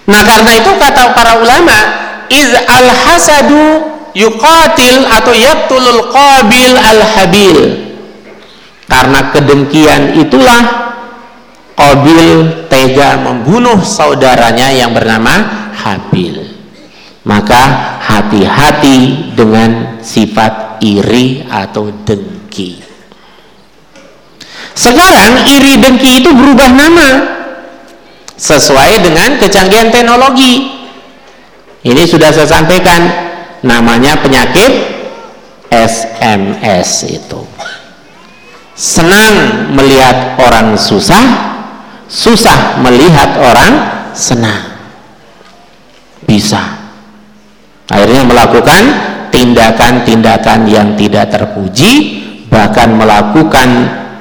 [0.09, 1.79] Nah karena itu kata para ulama,
[2.33, 3.78] iz al hasadu
[4.19, 7.59] yuqatil atau yaktulul qabil al habil
[8.91, 10.89] karena kedengkian itulah
[11.79, 16.59] Qabil tega membunuh saudaranya yang bernama Habil.
[17.23, 22.83] Maka hati-hati dengan sifat iri atau dengki.
[24.75, 27.09] Sekarang iri dengki itu berubah nama
[28.35, 30.83] sesuai dengan kecanggihan teknologi.
[31.87, 33.28] Ini sudah saya sampaikan
[33.63, 34.73] namanya penyakit
[35.71, 37.43] SMS itu.
[38.79, 41.25] Senang melihat orang susah
[42.07, 43.73] susah melihat orang
[44.15, 44.79] senang.
[46.25, 46.79] Bisa.
[47.89, 48.83] Akhirnya melakukan
[49.33, 51.93] tindakan-tindakan yang tidak terpuji
[52.49, 53.69] bahkan melakukan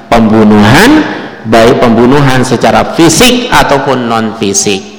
[0.08, 1.04] pembunuhan
[1.48, 4.98] baik pembunuhan secara fisik ataupun non fisik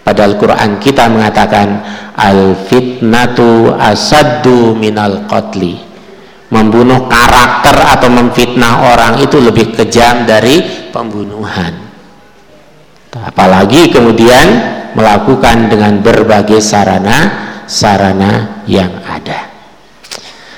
[0.00, 1.68] Padahal Quran kita mengatakan
[2.20, 5.80] al fitnatu asaddu minal qatli.
[6.52, 11.90] Membunuh karakter atau memfitnah orang itu lebih kejam dari pembunuhan.
[13.10, 14.46] apalagi kemudian
[14.94, 17.18] melakukan dengan berbagai sarana
[17.66, 19.50] sarana yang ada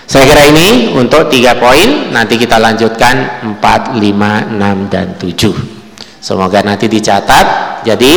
[0.05, 6.61] saya kira ini untuk tiga poin nanti kita lanjutkan 4, 5, 6 dan 7 semoga
[6.61, 8.13] nanti dicatat jadi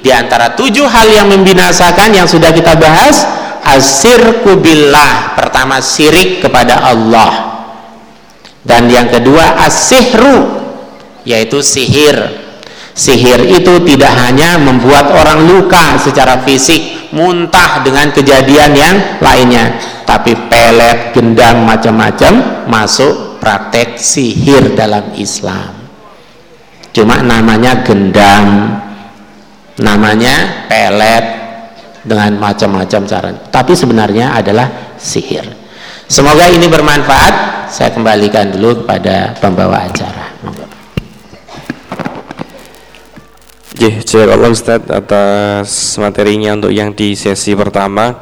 [0.00, 3.24] di antara tujuh hal yang membinasakan yang sudah kita bahas
[3.64, 7.32] asir kubillah pertama sirik kepada Allah.
[8.60, 10.60] Dan yang kedua asihru
[11.24, 12.16] yaitu sihir.
[12.90, 19.78] Sihir itu tidak hanya membuat orang luka secara fisik muntah dengan kejadian yang lainnya
[20.10, 25.86] tapi pelet, gendang, macam-macam masuk praktek sihir dalam Islam.
[26.90, 28.74] Cuma namanya gendang
[29.80, 31.24] namanya pelet
[32.04, 35.44] dengan macam-macam cara tapi sebenarnya adalah sihir.
[36.10, 37.70] Semoga ini bermanfaat.
[37.70, 40.26] Saya kembalikan dulu kepada pembawa acara.
[43.78, 48.12] Jih, Allah Ustaz atas materinya untuk yang di sesi pertama.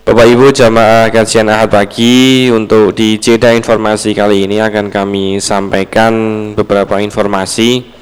[0.00, 6.14] Bapak Ibu jamaah kajian Ahad pagi untuk di jeda informasi kali ini akan kami sampaikan
[6.56, 7.99] beberapa informasi.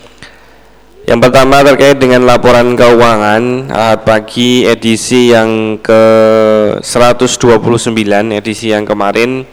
[1.08, 6.02] Yang pertama terkait dengan laporan keuangan Ahad pagi edisi yang ke
[6.84, 7.96] 129
[8.36, 9.48] edisi yang kemarin.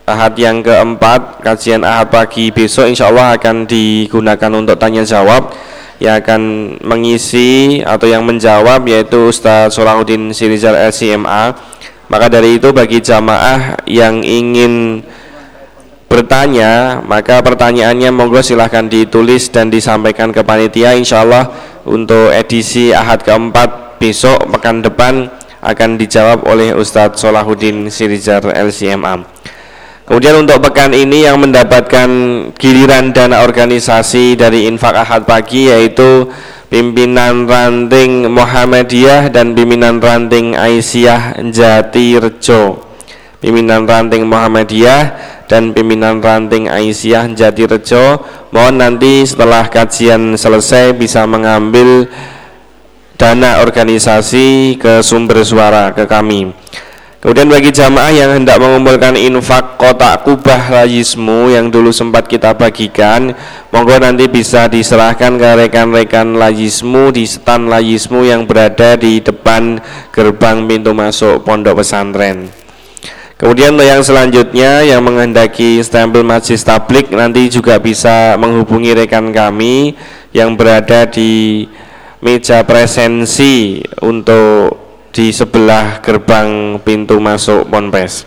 [0.04, 5.48] Ahad yang keempat, kajian Ahad pagi besok insya Allah akan digunakan untuk tanya jawab
[5.96, 11.56] yang akan mengisi atau yang menjawab yaitu Ustaz Solahuddin Sirizal LCMA.
[12.12, 15.00] Maka dari itu bagi jamaah yang ingin
[16.04, 21.48] bertanya maka pertanyaannya monggo silahkan ditulis dan disampaikan ke panitia insya Allah
[21.88, 25.32] untuk edisi Ahad keempat besok pekan depan
[25.64, 29.33] akan dijawab oleh Ustadz Solahuddin Sirizar LCMA
[30.04, 32.08] kemudian untuk pekan ini yang mendapatkan
[32.56, 36.28] giliran dana organisasi dari infak Ahad pagi yaitu
[36.68, 42.84] pimpinan ranting Muhammadiyah dan pimpinan ranting Aisyah Jati Rejo
[43.44, 45.02] pimpinan ranting Muhammadiyah
[45.44, 48.24] dan pimpinan ranting Aisyah Jatirejo
[48.56, 52.08] mohon nanti setelah kajian selesai bisa mengambil
[53.20, 56.63] dana organisasi ke sumber suara ke kami
[57.24, 63.32] kemudian bagi jamaah yang hendak mengumpulkan infak kotak kubah layismu yang dulu sempat kita bagikan
[63.72, 69.80] monggo nanti bisa diserahkan ke rekan-rekan layismu di stan layismu yang berada di depan
[70.12, 72.52] gerbang pintu masuk pondok pesantren.
[73.40, 79.96] Kemudian yang selanjutnya yang menghendaki stempel majlis tablik nanti juga bisa menghubungi rekan kami
[80.36, 81.64] yang berada di
[82.20, 84.83] meja presensi untuk
[85.14, 88.26] di sebelah gerbang pintu masuk Ponpes.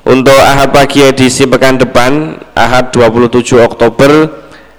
[0.00, 4.32] Untuk Ahad pagi edisi pekan depan, Ahad 27 Oktober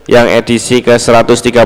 [0.09, 1.61] yang edisi ke 131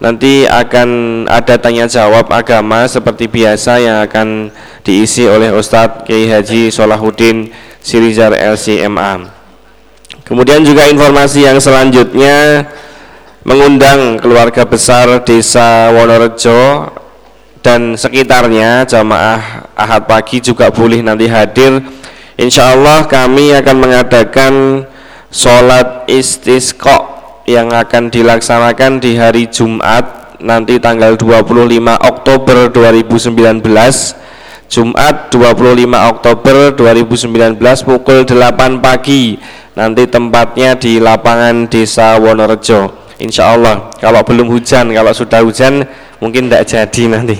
[0.00, 0.88] nanti akan
[1.28, 4.48] ada tanya jawab agama seperti biasa yang akan
[4.80, 7.52] diisi oleh Ustadz Kiai Haji Solahuddin
[7.84, 9.20] Sirizar LCMA.
[10.24, 12.64] Kemudian juga informasi yang selanjutnya
[13.44, 16.88] mengundang keluarga besar Desa Wonorejo
[17.64, 21.80] dan sekitarnya jamaah Ahad pagi juga boleh nanti hadir.
[22.36, 24.84] Insya Allah kami akan mengadakan
[25.32, 27.10] sholat istisqa
[27.48, 31.56] yang akan dilaksanakan di hari Jumat nanti tanggal 25
[32.04, 33.64] Oktober 2019
[34.68, 37.58] Jumat 25 Oktober 2019
[37.88, 39.40] pukul 8 pagi.
[39.74, 45.82] Nanti tempatnya di lapangan desa Wonorejo Insya Allah kalau belum hujan kalau sudah hujan
[46.20, 47.36] mungkin tidak jadi nanti.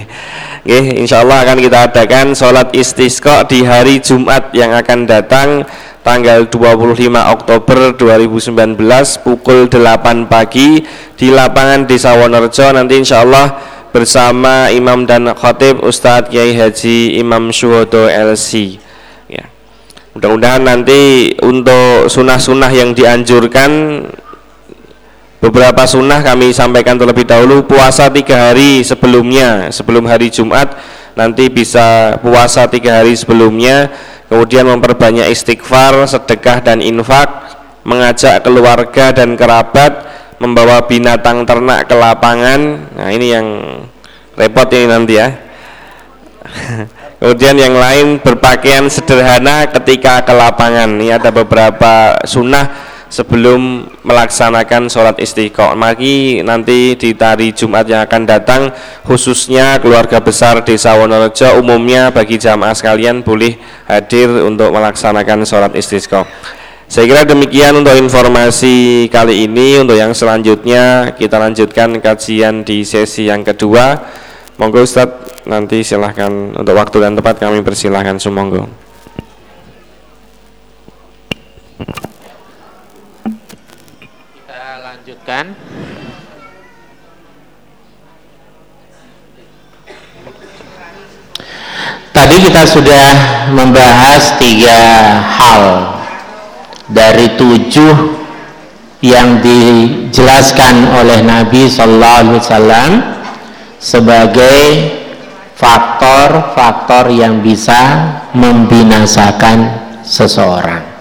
[0.64, 5.68] Oke, Insya Allah akan kita adakan sholat istisqa di hari Jumat yang akan datang
[6.00, 8.76] tanggal 25 Oktober 2019
[9.24, 10.80] pukul 8 pagi
[11.16, 12.72] di lapangan Desa Wonorejo.
[12.72, 18.82] Nanti Insya Allah bersama imam dan khatib Ustadz Kiai Haji Imam Syuhodo LC
[19.30, 19.46] ya.
[20.18, 24.02] mudah-mudahan nanti untuk sunnah-sunnah yang dianjurkan
[25.44, 30.72] beberapa sunnah kami sampaikan terlebih dahulu puasa tiga hari sebelumnya sebelum hari Jumat
[31.12, 33.92] nanti bisa puasa tiga hari sebelumnya
[34.32, 37.28] kemudian memperbanyak istighfar sedekah dan infak
[37.84, 40.08] mengajak keluarga dan kerabat
[40.40, 42.60] membawa binatang ternak ke lapangan.
[42.96, 43.46] Nah ini yang
[44.34, 45.28] repot ini nanti ya.
[47.20, 51.00] Kemudian yang lain berpakaian sederhana ketika ke lapangan.
[51.00, 52.83] Ini ada beberapa sunnah
[53.14, 55.78] sebelum melaksanakan sholat istiqomah.
[55.78, 58.74] Mari nanti di hari Jumat yang akan datang
[59.06, 63.54] khususnya keluarga besar desa Wonorejo umumnya bagi jamaah sekalian boleh
[63.86, 66.26] hadir untuk melaksanakan sholat istiqomah.
[66.84, 69.80] Saya kira demikian untuk informasi kali ini.
[69.80, 73.96] Untuk yang selanjutnya kita lanjutkan kajian di sesi yang kedua.
[74.60, 78.20] Monggo Ustadz nanti silahkan untuk waktu dan tempat kami persilahkan.
[78.20, 78.83] Sumonggo
[85.24, 85.56] kan
[92.14, 93.06] Tadi kita sudah
[93.52, 94.78] membahas tiga
[95.18, 95.92] hal
[96.86, 98.16] dari tujuh
[99.02, 102.96] yang dijelaskan oleh Nabi Sallallahu Alaihi
[103.82, 104.60] sebagai
[105.58, 109.68] faktor-faktor yang bisa membinasakan
[110.06, 110.93] seseorang.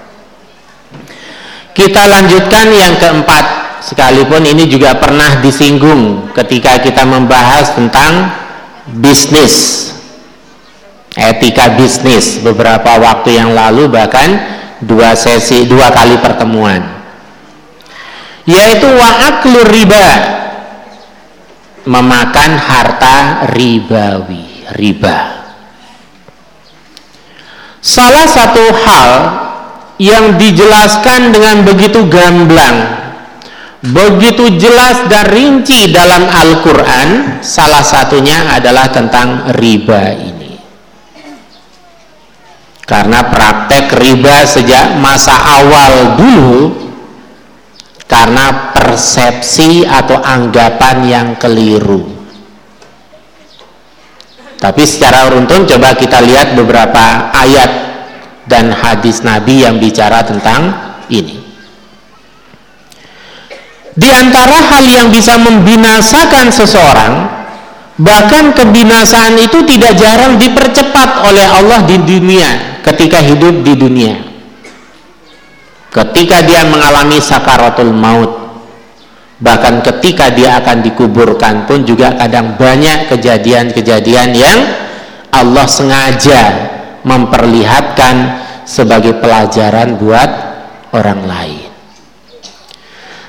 [1.74, 3.45] Kita lanjutkan yang keempat.
[3.84, 8.32] Sekalipun ini juga pernah disinggung ketika kita membahas tentang
[9.01, 9.89] bisnis.
[11.17, 12.39] Etika bisnis.
[12.39, 14.38] Beberapa waktu yang lalu bahkan
[14.86, 16.80] dua sesi dua kali pertemuan.
[18.45, 20.07] Yaitu wa'aklu riba.
[21.84, 23.17] Memakan harta
[23.51, 25.43] ribawi riba.
[27.84, 29.09] Salah satu hal
[30.02, 33.04] yang dijelaskan dengan begitu gamblang
[33.84, 40.56] begitu jelas dan rinci dalam Al-Quran salah satunya adalah tentang riba ini.
[42.88, 46.60] Karena praktek riba sejak masa awal dulu
[48.08, 52.24] karena persepsi atau anggapan yang keliru.
[54.64, 57.93] Tapi secara uruntun coba kita lihat beberapa ayat
[58.50, 60.74] dan hadis Nabi yang bicara tentang
[61.08, 61.44] ini
[63.94, 67.14] di antara hal yang bisa membinasakan seseorang,
[68.02, 74.16] bahkan kebinasaan itu tidak jarang dipercepat oleh Allah di dunia ketika hidup di dunia.
[75.94, 78.34] Ketika dia mengalami sakaratul maut,
[79.38, 84.58] bahkan ketika dia akan dikuburkan pun juga kadang banyak kejadian-kejadian yang
[85.30, 86.41] Allah sengaja
[87.04, 88.16] memperlihatkan
[88.64, 90.32] sebagai pelajaran buat
[90.95, 91.70] orang lain.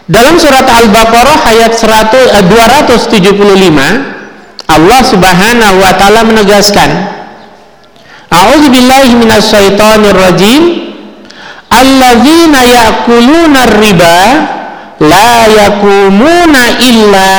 [0.04, 3.94] Dalam surat Al-Baqarah ayat 100, 275 eh,
[4.68, 6.90] Allah Subhanahu wa taala menegaskan
[8.28, 10.62] A'udzu billahi minasyaitonir rajim
[11.72, 14.18] Alladzina ya'kuluna riba
[15.00, 17.30] la yakumuna illa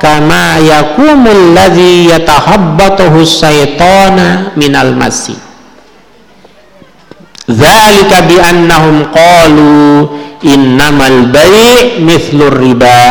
[0.00, 5.51] kama yakumul ladzi yatahabbathu syaitana minal masjid
[7.50, 10.06] Dzalika bi annahum qalu
[10.46, 13.02] innamal bai' mithlur riba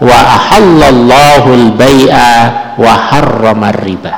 [0.00, 2.32] wa ahallallahu al-bai'a
[2.76, 4.14] wa harrama riba.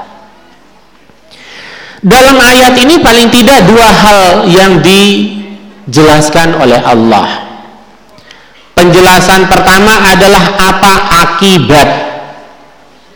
[2.02, 7.46] Dalam ayat ini paling tidak dua hal yang dijelaskan oleh Allah.
[8.74, 11.88] Penjelasan pertama adalah apa akibat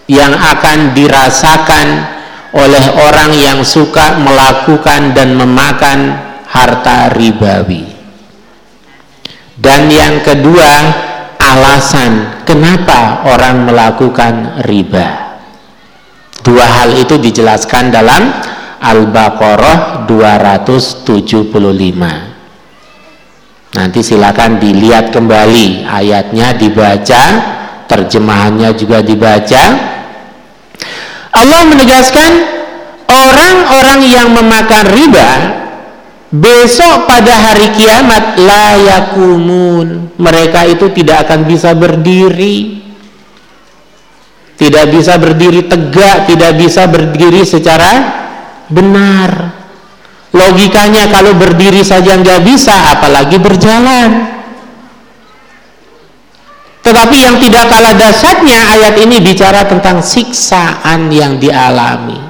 [0.06, 1.86] yang akan dirasakan
[2.54, 6.25] oleh orang yang suka melakukan dan memakan
[6.56, 7.84] harta ribawi.
[9.56, 10.72] Dan yang kedua
[11.36, 15.36] alasan kenapa orang melakukan riba.
[16.40, 18.32] Dua hal itu dijelaskan dalam
[18.76, 21.04] Al-Baqarah 275
[23.76, 27.22] nanti silakan dilihat kembali ayatnya dibaca
[27.86, 29.64] terjemahannya juga dibaca.
[31.36, 32.32] Allah menegaskan
[33.06, 35.30] orang-orang yang memakan riba
[36.36, 42.84] besok pada hari kiamat layakumun mereka itu tidak akan bisa berdiri.
[44.56, 47.92] Tidak bisa berdiri tegak tidak bisa berdiri secara
[48.72, 49.52] benar.
[50.32, 54.32] Logikanya kalau berdiri saja nggak bisa apalagi berjalan.
[56.80, 62.25] Tetapi yang tidak kalah dasarnya ayat ini bicara tentang siksaan yang dialami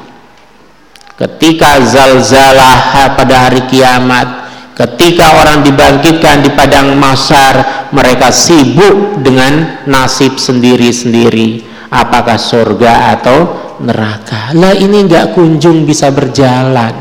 [1.17, 4.47] ketika zalzalah pada hari kiamat
[4.77, 11.64] ketika orang dibangkitkan di padang masar mereka sibuk dengan nasib sendiri-sendiri.
[11.89, 13.39] Apakah surga atau
[13.81, 14.53] neraka?
[14.53, 16.93] Lah ini nggak kunjung bisa berjalan.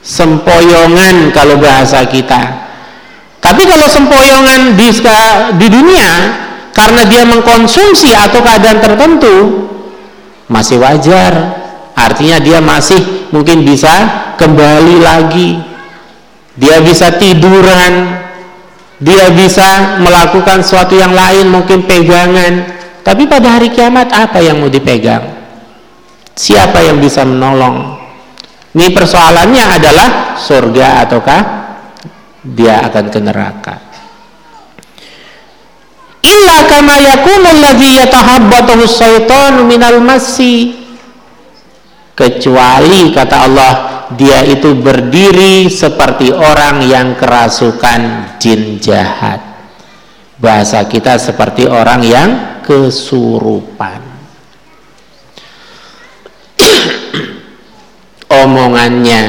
[0.00, 2.64] Sempoyongan kalau bahasa kita.
[3.38, 4.88] Tapi kalau sempoyongan di,
[5.60, 6.12] di dunia
[6.72, 9.36] karena dia mengkonsumsi atau keadaan tertentu
[10.48, 11.57] masih wajar
[12.06, 13.90] artinya dia masih mungkin bisa
[14.38, 15.50] kembali lagi.
[16.58, 18.26] Dia bisa tiduran.
[18.98, 22.78] Dia bisa melakukan sesuatu yang lain mungkin pegangan.
[23.06, 25.22] Tapi pada hari kiamat apa yang mau dipegang?
[26.34, 27.98] Siapa yang bisa menolong?
[28.74, 31.40] Ini persoalannya adalah surga ataukah
[32.42, 33.74] dia akan ke neraka?
[36.22, 40.87] Illa kama yakunu alladhi yatahabbatuhu syaitanu minal masi
[42.18, 43.72] kecuali kata Allah
[44.18, 49.38] dia itu berdiri seperti orang yang kerasukan jin jahat.
[50.34, 52.30] Bahasa kita seperti orang yang
[52.66, 54.02] kesurupan.
[58.42, 59.22] Omongannya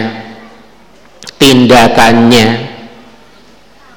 [1.37, 2.47] tindakannya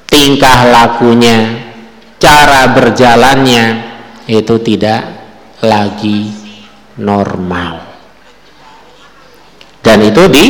[0.05, 1.65] tingkah lakunya
[2.21, 3.65] cara berjalannya
[4.29, 5.01] itu tidak
[5.65, 6.29] lagi
[7.01, 7.92] normal
[9.93, 10.45] dan itu di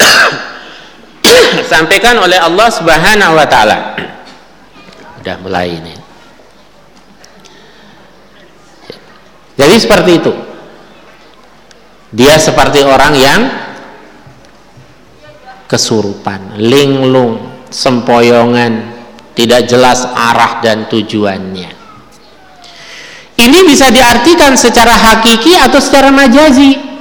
[1.68, 3.92] sampaikan oleh Allah Subhanahu wa taala.
[5.20, 5.92] Udah mulai ini.
[9.60, 10.32] Jadi seperti itu.
[12.16, 13.40] Dia seperti orang yang
[15.68, 18.72] kesurupan, linglung, sempoyongan,
[19.36, 21.76] tidak jelas arah dan tujuannya.
[23.36, 26.95] Ini bisa diartikan secara hakiki atau secara majazi.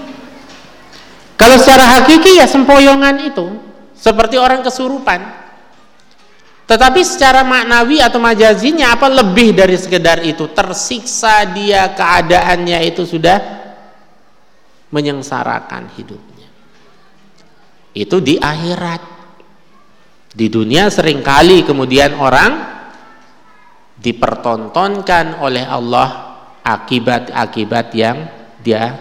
[1.35, 3.59] Kalau secara hakiki ya sempoyongan itu
[3.95, 5.45] seperti orang kesurupan.
[6.65, 10.49] Tetapi secara maknawi atau majazinya apa lebih dari sekedar itu?
[10.49, 13.37] Tersiksa dia keadaannya itu sudah
[14.89, 16.49] menyengsarakan hidupnya.
[17.93, 19.13] Itu di akhirat.
[20.35, 22.75] Di dunia sering kali kemudian orang
[23.95, 28.17] dipertontonkan oleh Allah akibat-akibat yang
[28.59, 28.99] dia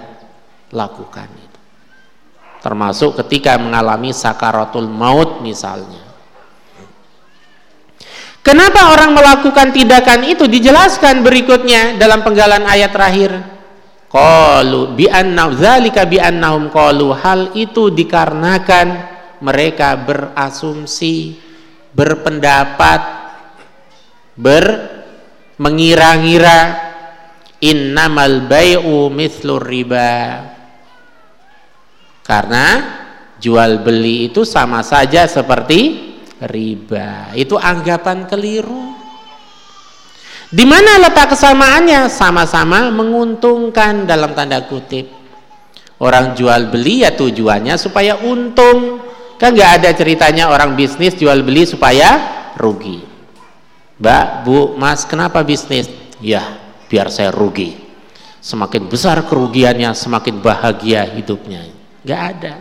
[0.70, 1.43] lakukan
[2.64, 6.00] termasuk ketika mengalami sakaratul maut misalnya.
[8.40, 10.48] Kenapa orang melakukan tindakan itu?
[10.48, 13.32] Dijelaskan berikutnya dalam penggalan ayat terakhir.
[14.08, 16.72] Qalu bi anna dzalika bi annahum
[17.12, 19.12] hal itu dikarenakan
[19.44, 21.36] mereka berasumsi,
[21.92, 23.00] berpendapat,
[24.40, 24.64] ber
[25.60, 26.80] mengira-ngira
[27.60, 30.53] innamal bai'u mithlur riba
[32.24, 32.66] karena
[33.36, 37.36] jual beli itu sama saja seperti riba.
[37.36, 38.96] Itu anggapan keliru.
[40.48, 42.08] Di mana letak kesamaannya?
[42.08, 45.12] Sama-sama menguntungkan dalam tanda kutip.
[46.00, 49.04] Orang jual beli ya tujuannya supaya untung.
[49.36, 52.16] Kan nggak ada ceritanya orang bisnis jual beli supaya
[52.56, 53.04] rugi.
[54.00, 55.90] Mbak, Bu, Mas, kenapa bisnis?
[56.18, 56.42] Ya,
[56.88, 57.76] biar saya rugi.
[58.42, 61.73] Semakin besar kerugiannya, semakin bahagia hidupnya
[62.04, 62.54] Gak ada.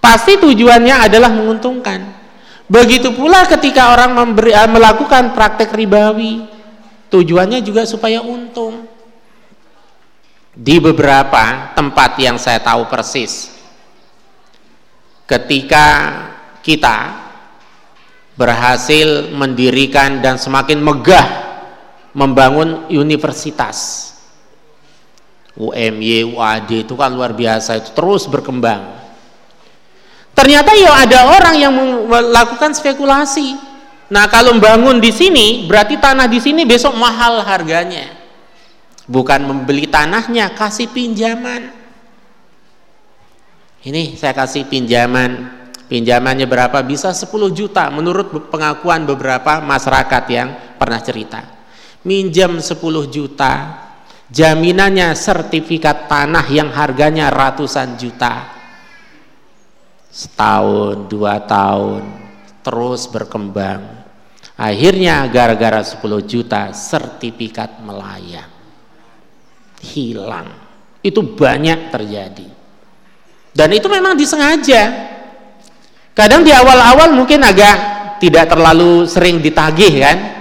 [0.00, 2.00] Pasti tujuannya adalah menguntungkan.
[2.64, 6.44] Begitu pula ketika orang memberi, eh, melakukan praktek ribawi,
[7.12, 8.88] tujuannya juga supaya untung.
[10.54, 13.50] Di beberapa tempat yang saya tahu persis,
[15.26, 16.14] ketika
[16.62, 17.26] kita
[18.38, 21.26] berhasil mendirikan dan semakin megah
[22.14, 24.13] membangun universitas
[25.54, 28.90] UMY, UAD itu kan luar biasa itu terus berkembang.
[30.34, 31.72] Ternyata ya ada orang yang
[32.10, 33.54] melakukan spekulasi.
[34.10, 38.10] Nah, kalau membangun di sini berarti tanah di sini besok mahal harganya.
[39.06, 41.70] Bukan membeli tanahnya, kasih pinjaman.
[43.84, 45.62] Ini saya kasih pinjaman.
[45.86, 46.80] Pinjamannya berapa?
[46.82, 50.48] Bisa 10 juta menurut pengakuan beberapa masyarakat yang
[50.80, 51.44] pernah cerita.
[52.02, 52.80] Minjam 10
[53.12, 53.83] juta,
[54.34, 58.50] jaminannya sertifikat tanah yang harganya ratusan juta.
[60.10, 62.02] Setahun dua tahun
[62.66, 64.02] terus berkembang.
[64.54, 68.46] Akhirnya gara-gara 10 juta sertifikat melayang.
[69.82, 70.46] Hilang.
[71.02, 72.46] Itu banyak terjadi.
[73.50, 75.10] Dan itu memang disengaja.
[76.14, 77.76] Kadang di awal-awal mungkin agak
[78.22, 80.33] tidak terlalu sering ditagih kan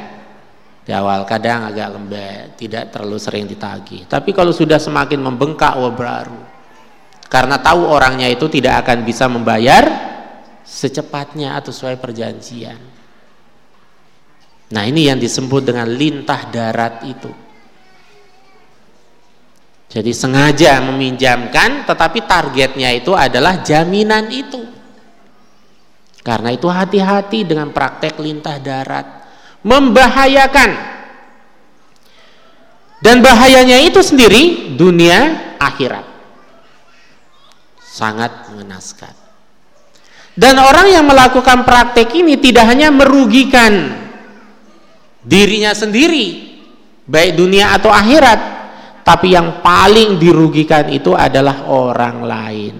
[0.84, 5.96] di awal kadang agak lembek tidak terlalu sering ditagih tapi kalau sudah semakin membengkak wah
[5.96, 6.54] baru
[7.34, 10.14] karena tahu orangnya itu tidak akan bisa membayar
[10.62, 12.78] secepatnya atau sesuai perjanjian.
[14.70, 17.34] Nah ini yang disebut dengan lintah darat itu.
[19.90, 24.62] Jadi sengaja meminjamkan tetapi targetnya itu adalah jaminan itu.
[26.22, 29.23] Karena itu hati-hati dengan praktek lintah darat.
[29.64, 30.72] Membahayakan.
[33.04, 36.08] Dan bahayanya itu sendiri dunia akhirat.
[37.84, 39.12] Sangat mengenaskan.
[40.34, 44.02] Dan orang yang melakukan praktek ini tidak hanya merugikan
[45.22, 46.58] dirinya sendiri,
[47.06, 48.40] baik dunia atau akhirat,
[49.06, 52.76] tapi yang paling dirugikan itu adalah orang lain.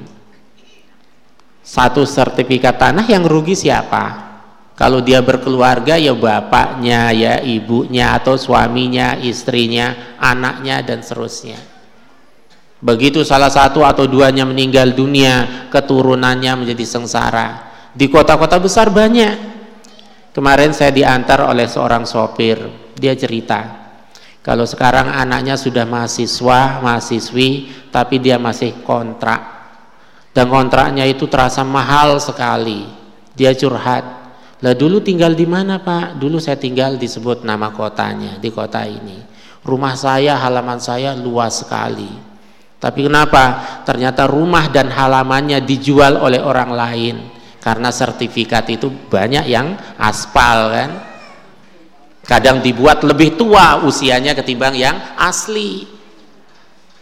[1.64, 4.33] Satu sertifikat tanah yang rugi siapa?
[4.74, 11.62] Kalau dia berkeluarga ya bapaknya, ya ibunya atau suaminya, istrinya, anaknya dan seterusnya.
[12.84, 17.50] Begitu salah satu atau duanya meninggal dunia, keturunannya menjadi sengsara.
[17.94, 19.54] Di kota-kota besar banyak.
[20.34, 22.58] Kemarin saya diantar oleh seorang sopir,
[22.98, 23.86] dia cerita.
[24.42, 29.40] Kalau sekarang anaknya sudah mahasiswa, mahasiswi, tapi dia masih kontrak.
[30.34, 32.84] Dan kontraknya itu terasa mahal sekali.
[33.38, 34.23] Dia curhat.
[34.64, 36.16] Lah dulu tinggal di mana pak?
[36.16, 39.20] Dulu saya tinggal disebut nama kotanya, di kota ini.
[39.64, 42.34] Rumah saya, halaman saya luas sekali
[42.84, 43.64] tapi kenapa?
[43.88, 47.16] Ternyata rumah dan halamannya dijual oleh orang lain
[47.64, 50.92] karena sertifikat itu banyak yang aspal kan.
[52.28, 55.88] Kadang dibuat lebih tua usianya ketimbang yang asli.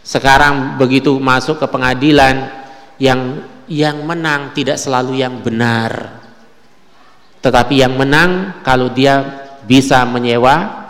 [0.05, 2.45] Sekarang begitu masuk ke pengadilan
[3.01, 6.20] yang yang menang tidak selalu yang benar.
[7.41, 9.21] Tetapi yang menang kalau dia
[9.65, 10.81] bisa menyewa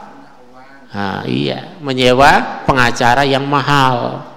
[0.91, 4.27] Nah, iya, menyewa pengacara yang mahal.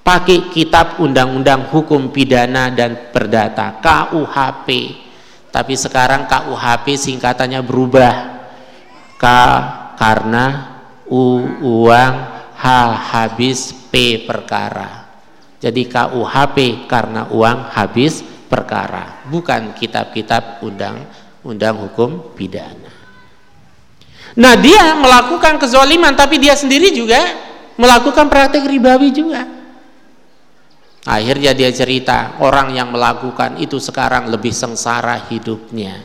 [0.00, 4.96] Pakai kitab undang-undang hukum pidana dan perdata KUHP
[5.50, 8.14] tapi sekarang KUHP singkatannya berubah.
[9.20, 9.26] K
[10.00, 10.44] karena
[11.10, 12.14] U uang
[12.56, 12.64] H
[13.12, 15.10] habis P perkara.
[15.60, 19.28] Jadi KUHP karena uang habis perkara.
[19.28, 22.92] Bukan kitab-kitab undang-undang hukum pidana
[24.36, 27.18] nah dia melakukan kezoliman tapi dia sendiri juga
[27.80, 29.60] melakukan praktek ribawi juga
[31.08, 35.96] Akhirnya dia cerita, orang yang melakukan itu sekarang lebih sengsara hidupnya.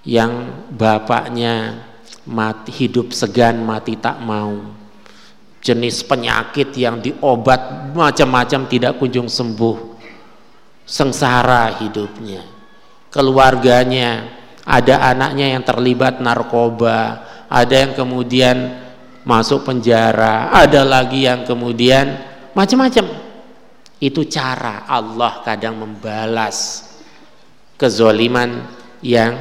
[0.00, 1.84] Yang bapaknya
[2.24, 4.56] mati hidup segan mati tak mau.
[5.60, 10.00] Jenis penyakit yang diobat macam-macam tidak kunjung sembuh.
[10.88, 12.40] Sengsara hidupnya.
[13.10, 14.30] Keluarganya
[14.62, 18.78] ada anaknya yang terlibat narkoba, ada yang kemudian
[19.26, 22.22] masuk penjara, ada lagi yang kemudian
[22.54, 23.10] macam-macam
[24.00, 26.88] itu cara Allah kadang membalas
[27.76, 28.64] kezoliman
[29.04, 29.36] yang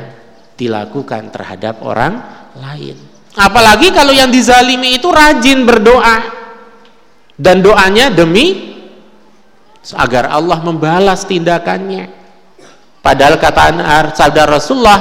[0.60, 2.20] dilakukan terhadap orang
[2.60, 3.00] lain.
[3.40, 6.18] Apalagi kalau yang dizalimi itu rajin berdoa
[7.40, 8.76] dan doanya demi
[9.96, 12.19] agar Allah membalas tindakannya.
[13.00, 13.80] Padahal kata
[14.12, 15.00] sabda Rasulullah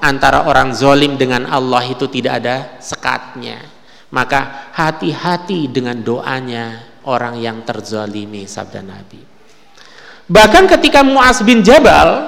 [0.00, 3.60] antara orang zolim dengan Allah itu tidak ada sekatnya.
[4.10, 9.22] Maka hati-hati dengan doanya orang yang terzalimi sabda Nabi.
[10.30, 12.26] Bahkan ketika Muaz bin Jabal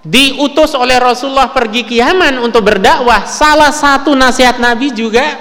[0.00, 5.36] diutus oleh Rasulullah pergi ke Yaman untuk berdakwah, salah satu nasihat Nabi juga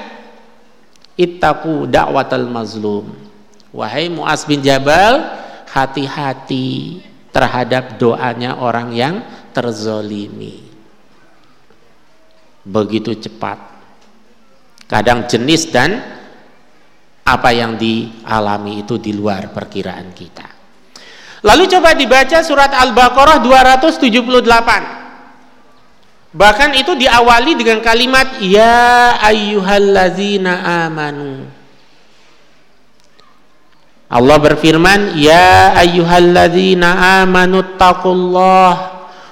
[1.15, 3.11] ittaqu da'watal mazlum.
[3.75, 5.27] Wahai Muaz bin Jabal,
[5.71, 9.21] hati-hati terhadap doanya orang yang
[9.53, 10.65] terzolimi.
[12.65, 13.57] Begitu cepat.
[14.89, 16.01] Kadang jenis dan
[17.29, 20.49] apa yang dialami itu di luar perkiraan kita.
[21.45, 24.99] Lalu coba dibaca surat Al-Baqarah 278.
[26.29, 31.58] Bahkan itu diawali dengan kalimat ya ayyuhallazina amanu.
[34.09, 38.73] Allah berfirman ya ayyuhallazina amanu taqullah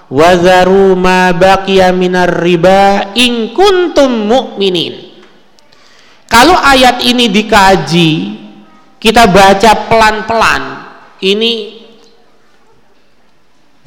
[0.05, 5.17] wa zaru ma baqiya minar riba in kuntum mu'minin.
[6.29, 8.11] Kalau ayat ini dikaji,
[9.01, 10.63] kita baca pelan-pelan,
[11.23, 11.81] ini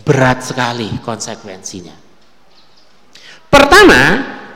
[0.02, 1.94] berat sekali konsekuensinya.
[3.46, 4.00] Pertama,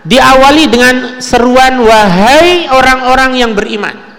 [0.03, 4.14] diawali dengan seruan wahai orang-orang yang beriman.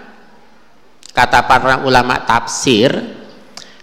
[1.15, 2.91] Kata para ulama tafsir,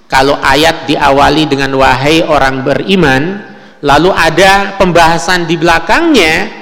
[0.05, 3.41] kalau ayat diawali dengan wahai orang beriman,
[3.81, 6.53] lalu ada pembahasan di belakangnya,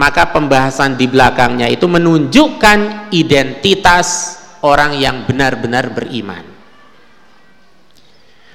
[0.00, 6.56] maka pembahasan di belakangnya itu menunjukkan identitas orang yang benar-benar beriman.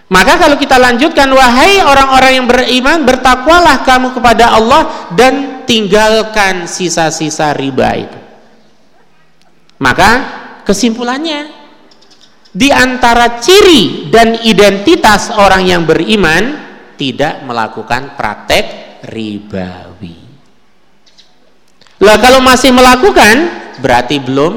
[0.10, 7.54] Maka kalau kita lanjutkan wahai orang-orang yang beriman bertakwalah kamu kepada Allah dan tinggalkan sisa-sisa
[7.54, 8.20] riba itu.
[9.78, 10.10] Maka
[10.66, 11.59] kesimpulannya
[12.50, 18.66] di antara ciri dan identitas orang yang beriman tidak melakukan praktek
[19.06, 20.18] ribawi.
[22.00, 23.36] Lah kalau masih melakukan
[23.80, 24.54] berarti belum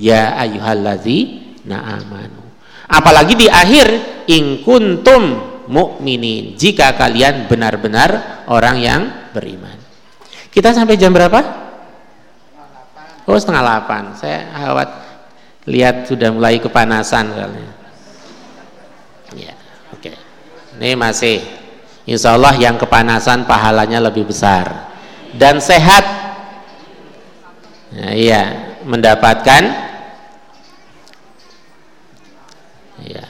[0.00, 1.18] ya ayyuhallazi
[1.64, 2.44] na'amanu.
[2.86, 3.86] Apalagi di akhir
[4.30, 9.02] in kuntum mukminin jika kalian benar-benar orang yang
[9.34, 9.74] beriman.
[10.54, 11.66] Kita sampai jam berapa?
[13.26, 14.14] Oh setengah delapan.
[14.14, 15.05] Saya khawat
[15.66, 17.70] lihat sudah mulai kepanasan soalnya.
[19.34, 19.54] Ya,
[19.90, 20.14] oke.
[20.78, 21.42] Ini masih
[22.06, 24.94] Insya Allah yang kepanasan pahalanya lebih besar
[25.34, 26.06] dan sehat.
[27.98, 29.62] Nah, iya, mendapatkan
[33.02, 33.26] ya,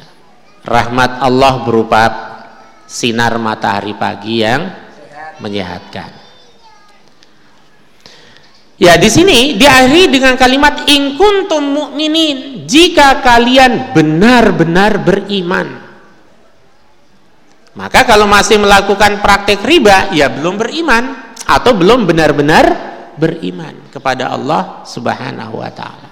[0.60, 2.04] rahmat Allah berupa
[2.84, 4.68] sinar matahari pagi yang
[5.40, 6.25] menyehatkan.
[8.76, 15.80] Ya di sini diakhiri dengan kalimat in kuntum mu'minin jika kalian benar-benar beriman.
[17.72, 22.64] Maka kalau masih melakukan praktek riba ya belum beriman atau belum benar-benar
[23.16, 26.10] beriman kepada Allah Subhanahu wa taala.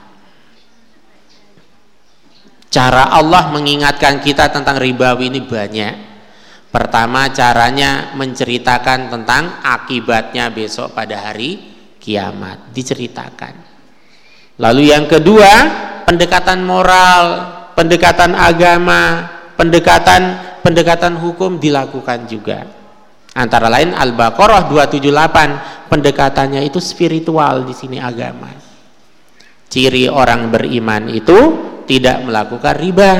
[2.72, 6.16] Cara Allah mengingatkan kita tentang riba ini banyak.
[6.72, 11.73] Pertama caranya menceritakan tentang akibatnya besok pada hari
[12.04, 13.54] kiamat diceritakan.
[14.60, 15.50] Lalu yang kedua,
[16.04, 17.24] pendekatan moral,
[17.72, 20.22] pendekatan agama, pendekatan
[20.60, 22.68] pendekatan hukum dilakukan juga.
[23.34, 28.48] Antara lain Al-Baqarah 278, pendekatannya itu spiritual di sini agama.
[29.66, 31.38] Ciri orang beriman itu
[31.84, 33.12] tidak melakukan riba.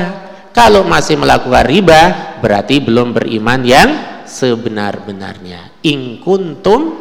[0.55, 2.01] Kalau masih melakukan riba,
[2.39, 3.89] berarti belum beriman yang
[4.23, 5.83] sebenar-benarnya.
[5.83, 6.95] In kuntum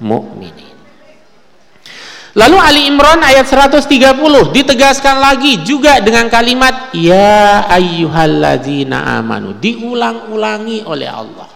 [0.00, 0.65] mu'minin.
[2.36, 3.88] Lalu Ali Imran ayat 130
[4.52, 11.48] ditegaskan lagi juga dengan kalimat ya ayyuhalladzina amanu diulang-ulangi oleh Allah.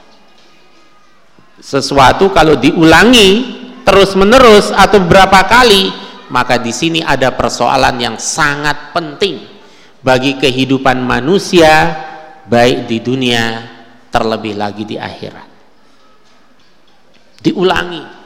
[1.60, 5.92] Sesuatu kalau diulangi terus-menerus atau berapa kali
[6.32, 9.36] maka di sini ada persoalan yang sangat penting
[10.00, 11.92] bagi kehidupan manusia
[12.48, 13.68] baik di dunia
[14.08, 15.48] terlebih lagi di akhirat.
[17.44, 18.19] Diulangi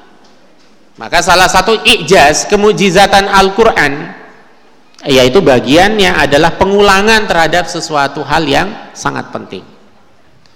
[0.95, 4.25] maka salah satu ijaz kemujizatan Al-Quran
[5.05, 9.65] yaitu bagiannya adalah pengulangan terhadap sesuatu hal yang sangat penting.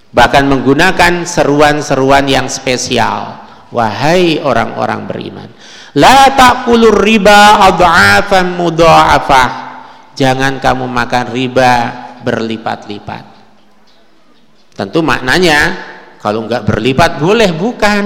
[0.09, 3.45] Bahkan menggunakan seruan-seruan yang spesial.
[3.69, 5.45] Wahai orang-orang beriman,
[5.93, 9.49] la taqulur riba adha'afan mudha'afah.
[10.17, 11.71] Jangan kamu makan riba
[12.25, 13.23] berlipat-lipat.
[14.73, 15.77] Tentu maknanya
[16.17, 18.03] kalau enggak berlipat boleh bukan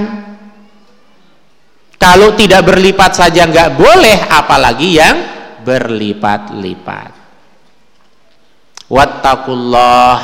[2.04, 5.16] kalau tidak berlipat saja nggak boleh, apalagi yang
[5.64, 7.16] berlipat-lipat.
[8.92, 10.18] Wattakullah,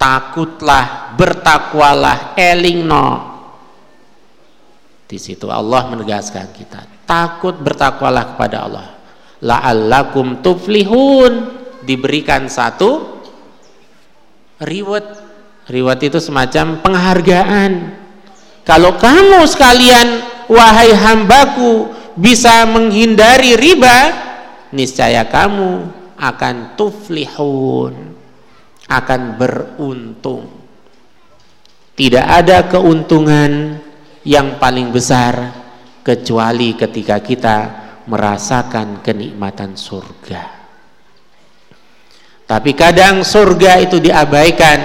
[0.00, 3.36] takutlah, bertakwalah, elingno.
[5.04, 8.88] Di situ Allah menegaskan kita, takut bertakwalah kepada Allah.
[9.44, 11.32] La'allakum tuflihun,
[11.84, 13.20] diberikan satu
[14.64, 15.20] reward.
[15.68, 17.72] Reward itu semacam penghargaan.
[18.64, 24.12] Kalau kamu sekalian wahai hambaku bisa menghindari riba
[24.70, 25.86] niscaya kamu
[26.18, 28.14] akan tuflihun
[28.88, 30.44] akan beruntung.
[31.94, 33.78] Tidak ada keuntungan
[34.26, 35.54] yang paling besar
[36.02, 37.58] kecuali ketika kita
[38.10, 40.42] merasakan kenikmatan surga.
[42.44, 44.78] Tapi kadang surga itu diabaikan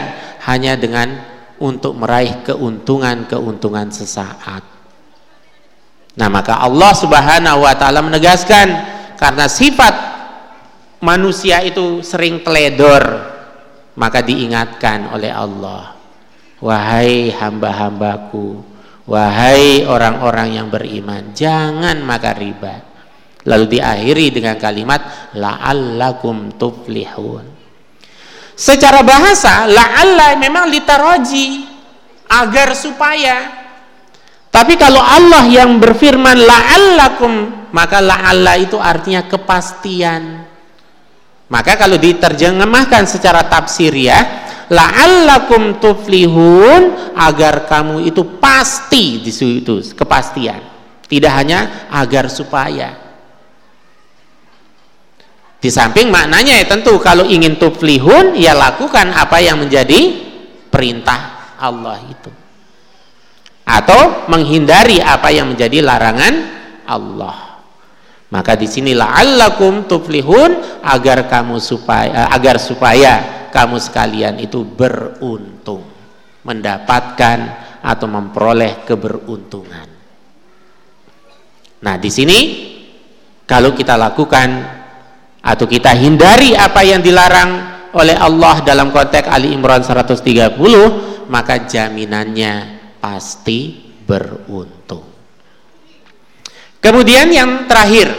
[0.48, 1.12] hanya dengan
[1.60, 4.64] untuk meraih keuntungan-keuntungan sesaat
[6.20, 8.68] Nah, maka Allah Subhanahu wa taala menegaskan
[9.16, 9.96] karena sifat
[11.00, 13.24] manusia itu sering teledor,
[13.96, 15.96] maka diingatkan oleh Allah,
[16.60, 18.60] wahai hamba-hambaku,
[19.08, 22.76] wahai orang-orang yang beriman, jangan makan riba.
[23.48, 27.48] Lalu diakhiri dengan kalimat la'allakum tuflihun.
[28.60, 31.64] Secara bahasa la'alla memang litaraji
[32.28, 33.59] agar supaya
[34.50, 37.34] tapi kalau Allah yang berfirman la'allakum
[37.70, 40.50] maka la'alla itu artinya kepastian.
[41.50, 50.62] Maka kalau diterjemahkan secara tafsir ya, la'allakum tuflihun agar kamu itu pasti di situ kepastian.
[51.10, 53.10] Tidak hanya agar supaya.
[55.60, 60.16] Di samping maknanya ya tentu kalau ingin tuflihun ya lakukan apa yang menjadi
[60.70, 62.39] perintah Allah itu.
[63.70, 66.34] Atau menghindari apa yang menjadi larangan
[66.90, 67.62] Allah.
[68.30, 75.86] Maka di sini la'allakum tuflihun agar kamu supaya agar supaya kamu sekalian itu beruntung,
[76.46, 77.38] mendapatkan
[77.82, 79.88] atau memperoleh keberuntungan.
[81.80, 82.40] Nah, di sini
[83.50, 84.50] kalau kita lakukan
[85.42, 90.22] atau kita hindari apa yang dilarang oleh Allah dalam konteks Ali Imran 130
[91.32, 95.04] maka jaminannya pasti beruntung.
[96.80, 98.12] Kemudian yang terakhir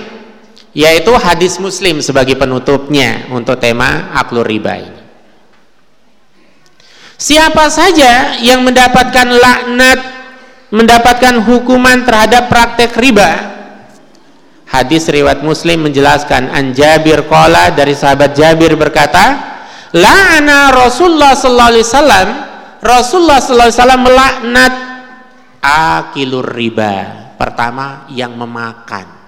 [0.71, 5.01] yaitu hadis muslim sebagai penutupnya untuk tema aklur riba ini.
[7.21, 10.01] Siapa saja yang mendapatkan laknat
[10.73, 13.61] mendapatkan hukuman terhadap praktek riba?
[14.71, 19.37] Hadis riwayat Muslim menjelaskan an Jabir qala dari sahabat Jabir berkata,
[19.91, 22.27] "La'ana Rasulullah sallallahu alaihi wasallam
[22.81, 24.75] Rasulullah wasallam melaknat
[25.61, 27.21] akilur riba.
[27.37, 29.21] Pertama yang memakan.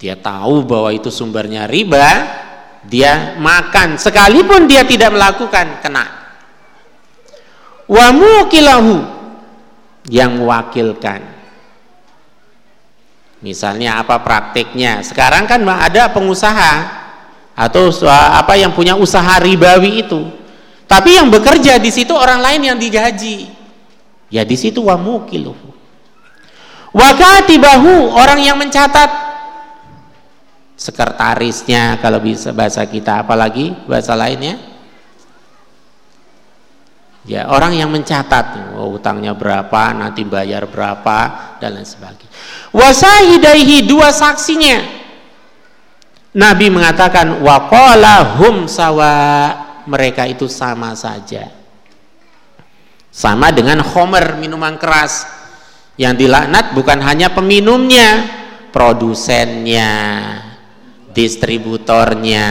[0.00, 2.06] Dia tahu bahwa itu sumbernya riba,
[2.88, 6.06] dia makan sekalipun dia tidak melakukan kena.
[7.86, 9.02] Wa mukilahu
[10.08, 11.40] yang mewakilkan
[13.40, 15.00] Misalnya apa praktiknya?
[15.00, 16.72] Sekarang kan ada pengusaha
[17.56, 20.28] atau apa yang punya usaha ribawi itu.
[20.90, 23.46] Tapi yang bekerja di situ orang lain yang digaji.
[24.26, 25.70] Ya di situ wa mukiluhu.
[26.90, 29.30] Wa katibahu orang yang mencatat.
[30.74, 34.58] Sekretarisnya kalau bisa bahasa kita apalagi bahasa lainnya.
[37.22, 38.74] Ya orang yang mencatat.
[38.74, 41.18] Oh, utangnya berapa nanti bayar berapa
[41.62, 42.34] dan lain sebagainya.
[42.74, 44.82] Wasahidaihi dua saksinya.
[46.34, 51.50] Nabi mengatakan waqala hum sawa mereka itu sama saja.
[53.10, 55.26] Sama dengan homer minuman keras.
[55.98, 58.24] Yang dilaknat bukan hanya peminumnya
[58.70, 59.92] produsennya
[61.10, 62.46] distributornya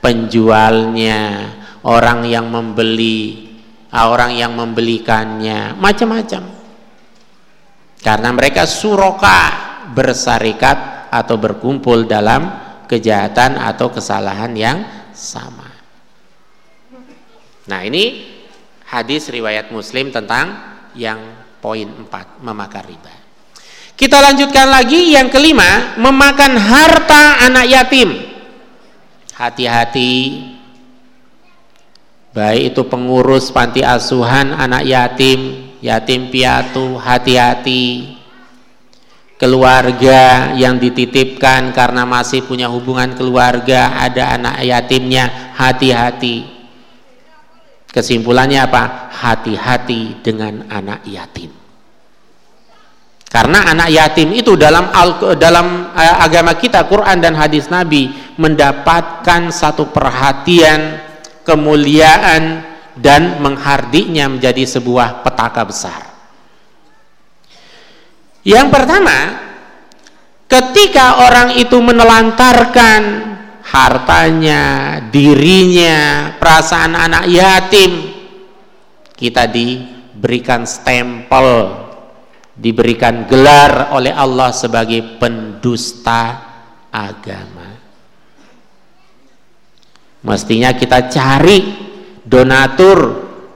[0.00, 1.50] penjualnya
[1.84, 3.50] orang yang membeli
[3.92, 6.48] orang yang membelikannya macam-macam.
[8.00, 9.52] Karena mereka suroka
[9.92, 12.48] bersarikat atau berkumpul dalam
[12.88, 14.78] kejahatan atau kesalahan yang
[15.12, 15.69] sama
[17.70, 18.26] nah ini
[18.90, 20.58] hadis riwayat muslim tentang
[20.98, 21.22] yang
[21.62, 23.14] poin 4 memakan riba
[23.94, 28.10] kita lanjutkan lagi yang kelima memakan harta anak yatim
[29.38, 30.50] hati-hati
[32.30, 38.16] baik itu pengurus panti asuhan anak yatim, yatim piatu, hati-hati.
[39.40, 46.59] Keluarga yang dititipkan karena masih punya hubungan keluarga, ada anak yatimnya, hati-hati.
[47.90, 49.10] Kesimpulannya apa?
[49.10, 51.50] Hati-hati dengan anak yatim.
[53.30, 54.90] Karena anak yatim itu dalam
[55.38, 60.98] dalam eh, agama kita Quran dan hadis Nabi mendapatkan satu perhatian
[61.46, 62.66] kemuliaan
[62.98, 66.10] dan menghardinya menjadi sebuah petaka besar.
[68.42, 69.18] Yang pertama,
[70.50, 73.29] ketika orang itu menelantarkan
[73.70, 77.92] hartanya, dirinya, perasaan anak yatim,
[79.14, 81.70] kita diberikan stempel,
[82.58, 86.50] diberikan gelar oleh Allah sebagai pendusta
[86.90, 87.78] agama.
[90.26, 91.62] Mestinya kita cari
[92.26, 92.98] donatur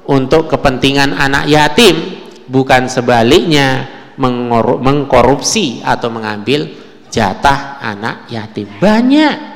[0.07, 6.71] untuk kepentingan anak yatim, bukan sebaliknya mengkorupsi atau mengambil
[7.11, 8.71] jatah anak yatim.
[8.79, 9.54] Banyak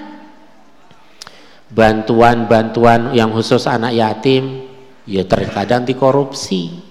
[1.72, 4.68] bantuan-bantuan yang khusus anak yatim
[5.04, 6.84] ya terkadang dikorupsi.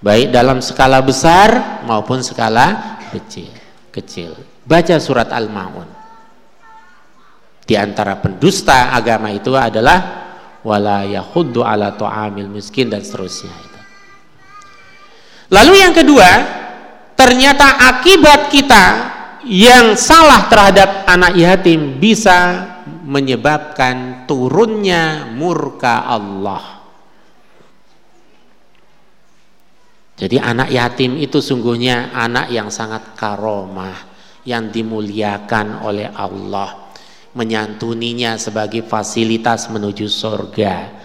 [0.00, 3.52] Baik dalam skala besar maupun skala kecil.
[3.92, 4.32] Kecil.
[4.64, 6.00] Baca surat Al-Maun
[7.70, 10.26] di antara pendusta agama itu adalah
[10.66, 13.80] wala yahuddu ala tu'amil miskin dan seterusnya itu.
[15.54, 16.30] Lalu yang kedua,
[17.14, 18.84] ternyata akibat kita
[19.46, 22.66] yang salah terhadap anak yatim bisa
[23.06, 26.82] menyebabkan turunnya murka Allah.
[30.20, 33.96] Jadi anak yatim itu sungguhnya anak yang sangat karomah,
[34.44, 36.92] yang dimuliakan oleh Allah
[37.30, 41.00] menyantuninya sebagai fasilitas menuju surga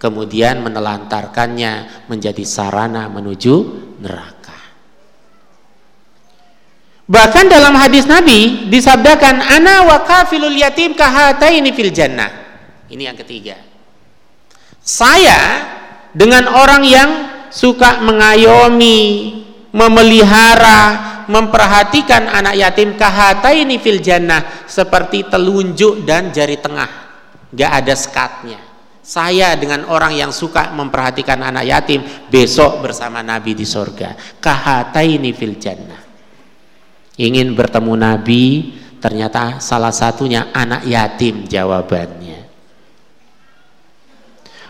[0.00, 3.54] kemudian menelantarkannya menjadi sarana menuju
[4.00, 4.39] neraka
[7.10, 12.30] Bahkan dalam hadis Nabi disabdakan ana wa kafilul yatim kahataini fil jannah.
[12.86, 13.58] Ini yang ketiga.
[14.78, 15.58] Saya
[16.14, 17.10] dengan orang yang
[17.50, 19.02] suka mengayomi,
[19.74, 20.82] memelihara,
[21.26, 27.10] memperhatikan anak yatim kahataini fil jannah seperti telunjuk dan jari tengah.
[27.50, 28.62] Gak ada sekatnya.
[29.02, 34.14] Saya dengan orang yang suka memperhatikan anak yatim besok bersama Nabi di sorga.
[34.38, 35.99] Kahataini fil jannah
[37.20, 38.44] ingin bertemu Nabi
[38.96, 42.48] ternyata salah satunya anak yatim jawabannya.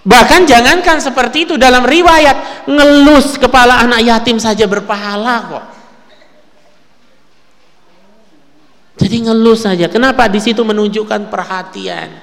[0.01, 5.67] Bahkan jangankan seperti itu dalam riwayat ngelus kepala anak yatim saja berpahala kok.
[9.01, 9.87] Jadi ngelus saja.
[9.89, 12.17] Kenapa di situ menunjukkan perhatian?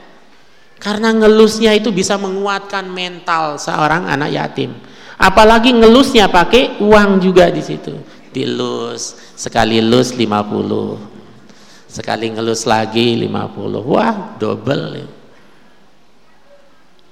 [0.78, 4.74] Karena ngelusnya itu bisa menguatkan mental seorang anak yatim.
[5.18, 13.34] Apalagi ngelusnya pakai uang juga di situ dilus sekali lus 50 sekali ngelus lagi 50
[13.82, 15.18] wah double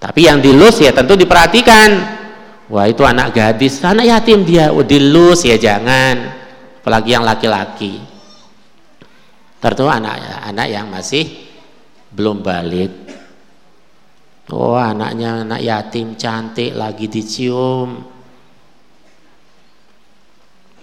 [0.06, 1.90] tapi yang dilus ya tentu diperhatikan.
[2.70, 3.82] Wah itu anak gadis.
[3.82, 4.70] Anak yatim dia.
[4.70, 6.30] Oh, dilus ya jangan.
[6.82, 7.98] Apalagi yang laki-laki.
[9.58, 11.26] Tentu anak anak yang masih
[12.14, 12.94] belum balik.
[14.54, 18.06] Oh anaknya anak yatim cantik lagi dicium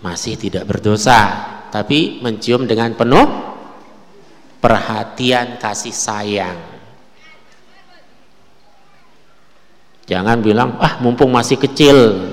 [0.02, 1.20] masih tidak berdosa
[1.72, 3.24] tapi mencium dengan penuh
[4.60, 6.58] perhatian kasih sayang.
[10.04, 12.28] Jangan bilang ah mumpung masih kecil.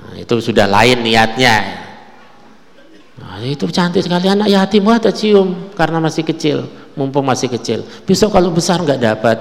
[0.00, 1.78] Nah, itu sudah lain niatnya.
[3.20, 6.66] Nah, itu cantik sekali anak yatim wah cium karena masih kecil
[6.98, 7.86] mumpung masih kecil.
[8.04, 9.38] Besok kalau besar nggak dapat.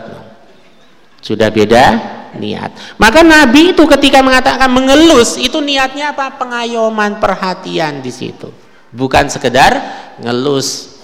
[1.19, 2.97] Sudah beda niat.
[3.01, 6.37] Maka Nabi itu ketika mengatakan mengelus itu niatnya apa?
[6.37, 8.51] Pengayoman, perhatian di situ.
[8.93, 9.79] Bukan sekedar
[10.21, 10.99] ngelus.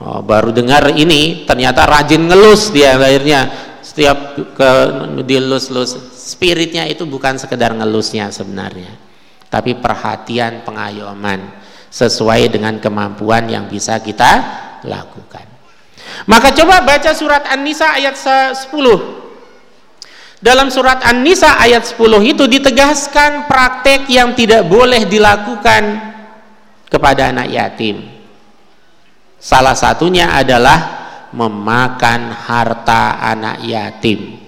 [0.00, 3.52] Oh, baru dengar ini ternyata rajin ngelus dia akhirnya
[3.84, 4.70] setiap ke
[5.20, 8.88] dilus-lus spiritnya itu bukan sekedar ngelusnya sebenarnya
[9.52, 11.44] tapi perhatian pengayoman
[11.92, 14.32] sesuai dengan kemampuan yang bisa kita
[14.88, 15.44] lakukan
[16.24, 18.72] maka coba baca surat An-Nisa ayat 10
[20.42, 22.02] dalam surat An-Nisa ayat 10
[22.34, 26.02] itu ditegaskan praktek yang tidak boleh dilakukan
[26.90, 28.10] kepada anak yatim.
[29.38, 34.42] Salah satunya adalah memakan harta anak yatim.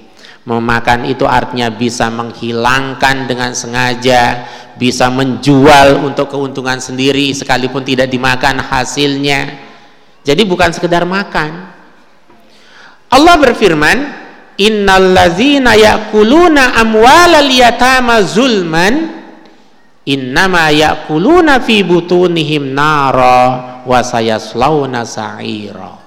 [0.44, 4.44] Memakan itu artinya bisa menghilangkan dengan sengaja,
[4.74, 9.62] bisa menjual untuk keuntungan sendiri sekalipun tidak dimakan hasilnya.
[10.26, 11.70] Jadi bukan sekedar makan.
[13.14, 14.23] Allah berfirman,
[14.58, 19.10] innallazina ya'kuluna amwalal yatama zulman
[20.06, 26.00] innama ya'kuluna fi butunihim nara wa sayaslawna sa'ira.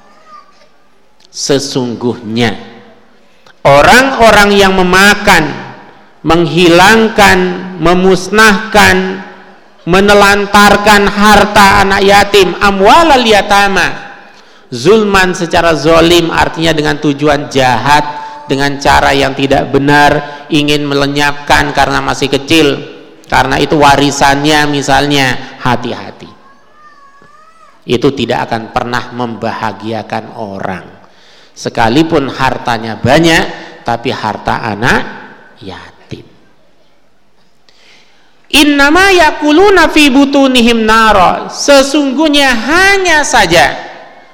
[1.27, 2.55] Sesungguhnya
[3.61, 5.43] orang-orang yang memakan
[6.25, 7.39] menghilangkan
[7.77, 9.27] memusnahkan
[9.87, 14.07] menelantarkan harta anak yatim amwalal yatama
[14.67, 21.99] zulman secara zolim artinya dengan tujuan jahat dengan cara yang tidak benar ingin melenyapkan karena
[21.99, 22.67] masih kecil.
[23.27, 26.31] Karena itu warisannya misalnya hati-hati.
[27.83, 30.85] Itu tidak akan pernah membahagiakan orang.
[31.51, 33.43] Sekalipun hartanya banyak
[33.83, 34.99] tapi harta anak
[35.59, 36.23] yatim.
[38.47, 43.75] Innama yakuluna fi butunihim naro sesungguhnya hanya saja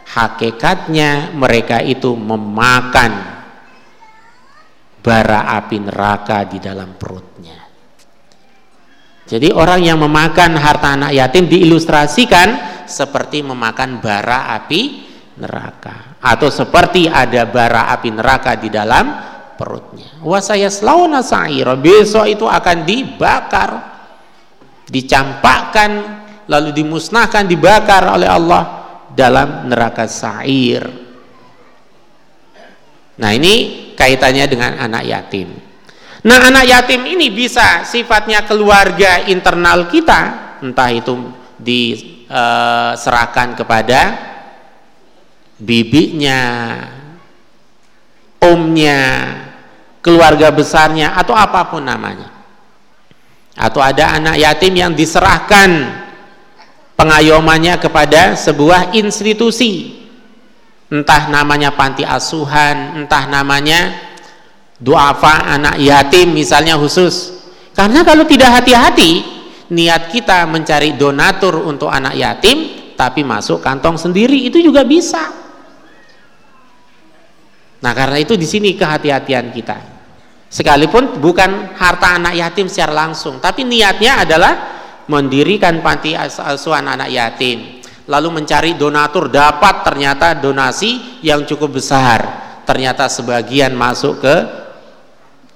[0.06, 3.33] hakikatnya mereka itu memakan
[5.04, 7.60] bara api neraka di dalam perutnya.
[9.28, 17.12] Jadi orang yang memakan harta anak yatim diilustrasikan seperti memakan bara api neraka atau seperti
[17.12, 19.12] ada bara api neraka di dalam
[19.60, 20.24] perutnya.
[20.24, 23.72] Wasaya selauna sa'ira besok itu akan dibakar,
[24.88, 25.92] dicampakkan
[26.48, 28.64] lalu dimusnahkan, dibakar oleh Allah
[29.12, 31.03] dalam neraka sa'ir.
[33.24, 35.48] Nah ini kaitannya dengan anak yatim.
[36.24, 44.02] Nah, anak yatim ini bisa sifatnya keluarga internal kita, entah itu diserahkan eh, kepada
[45.60, 46.40] bibinya,
[48.44, 49.04] omnya,
[50.04, 52.28] keluarga besarnya atau apa pun namanya.
[53.56, 55.92] Atau ada anak yatim yang diserahkan
[56.96, 60.03] pengayomannya kepada sebuah institusi
[60.94, 63.98] entah namanya panti asuhan, entah namanya
[64.78, 67.34] duafa anak yatim misalnya khusus.
[67.74, 69.26] Karena kalau tidak hati-hati,
[69.74, 75.34] niat kita mencari donatur untuk anak yatim, tapi masuk kantong sendiri itu juga bisa.
[77.82, 79.78] Nah, karena itu di sini kehati-hatian kita.
[80.54, 84.54] Sekalipun bukan harta anak yatim secara langsung, tapi niatnya adalah
[85.10, 89.32] mendirikan panti asuhan anak yatim, lalu mencari donatur.
[89.32, 92.20] Dapat ternyata donasi yang cukup besar,
[92.68, 94.36] ternyata sebagian masuk ke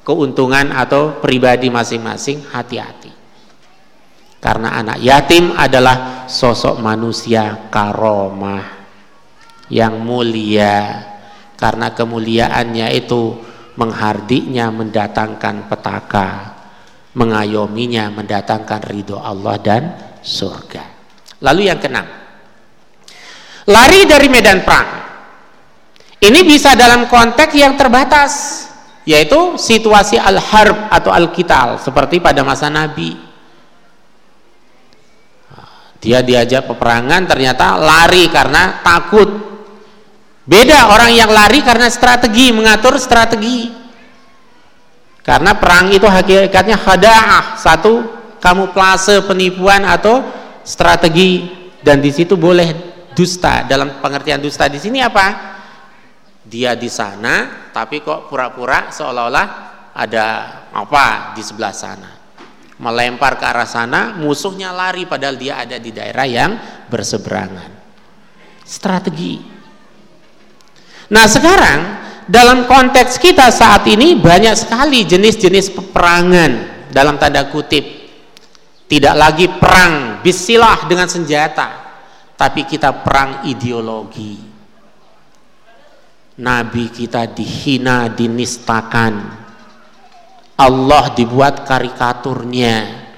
[0.03, 3.11] keuntungan atau pribadi masing-masing, hati-hati.
[4.37, 8.63] Karena anak yatim adalah sosok manusia karomah
[9.67, 11.03] yang mulia.
[11.57, 13.33] Karena kemuliaannya itu
[13.81, 16.57] menghardiknya mendatangkan petaka
[17.17, 19.83] mengayominya mendatangkan ridho Allah dan
[20.21, 20.85] surga.
[21.41, 22.05] Lalu yang keenam
[23.67, 24.89] lari dari medan perang.
[26.17, 28.65] Ini bisa dalam konteks yang terbatas
[29.07, 33.15] yaitu situasi al-harb atau al-kital seperti pada masa Nabi.
[35.97, 39.29] Dia diajak peperangan ternyata lari karena takut.
[40.47, 43.67] Beda orang yang lari karena strategi, mengatur strategi.
[45.19, 48.07] Karena perang itu hakikatnya khada'ah, satu
[48.39, 50.23] kamuflase penipuan atau
[50.63, 51.51] strategi.
[51.83, 52.86] Dan di situ boleh
[53.17, 53.65] dusta.
[53.65, 55.57] Dalam pengertian dusta di sini apa?
[56.45, 59.47] Dia di sana tapi kok pura-pura seolah-olah
[59.97, 60.25] ada
[60.69, 62.13] apa di sebelah sana.
[62.77, 66.51] Melempar ke arah sana, musuhnya lari padahal dia ada di daerah yang
[66.85, 67.73] berseberangan.
[68.61, 69.57] Strategi
[71.07, 71.79] Nah sekarang
[72.27, 76.51] dalam konteks kita saat ini banyak sekali jenis-jenis peperangan
[76.91, 77.95] dalam tanda kutip.
[78.87, 81.86] Tidak lagi perang bisilah dengan senjata,
[82.37, 84.37] tapi kita perang ideologi.
[86.37, 89.13] Nabi kita dihina, dinistakan.
[90.57, 93.09] Allah dibuat karikaturnya.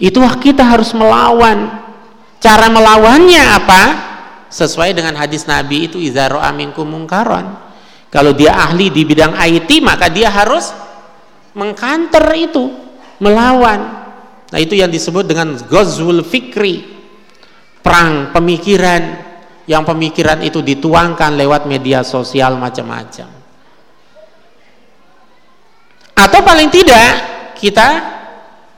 [0.00, 1.84] Itulah kita harus melawan.
[2.40, 3.82] Cara melawannya apa?
[4.56, 7.58] sesuai dengan hadis Nabi itu izaro aminkum mungkaron
[8.08, 10.72] kalau dia ahli di bidang IT maka dia harus
[11.52, 12.72] mengkanter itu
[13.20, 14.08] melawan
[14.48, 16.95] nah itu yang disebut dengan ghazwul fikri
[17.86, 19.02] perang pemikiran
[19.70, 23.30] yang pemikiran itu dituangkan lewat media sosial macam-macam.
[26.18, 27.10] Atau paling tidak
[27.54, 27.88] kita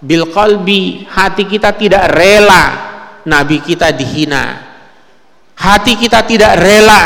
[0.05, 2.65] bil qalbi hati kita tidak rela
[3.25, 4.69] nabi kita dihina.
[5.57, 7.05] Hati kita tidak rela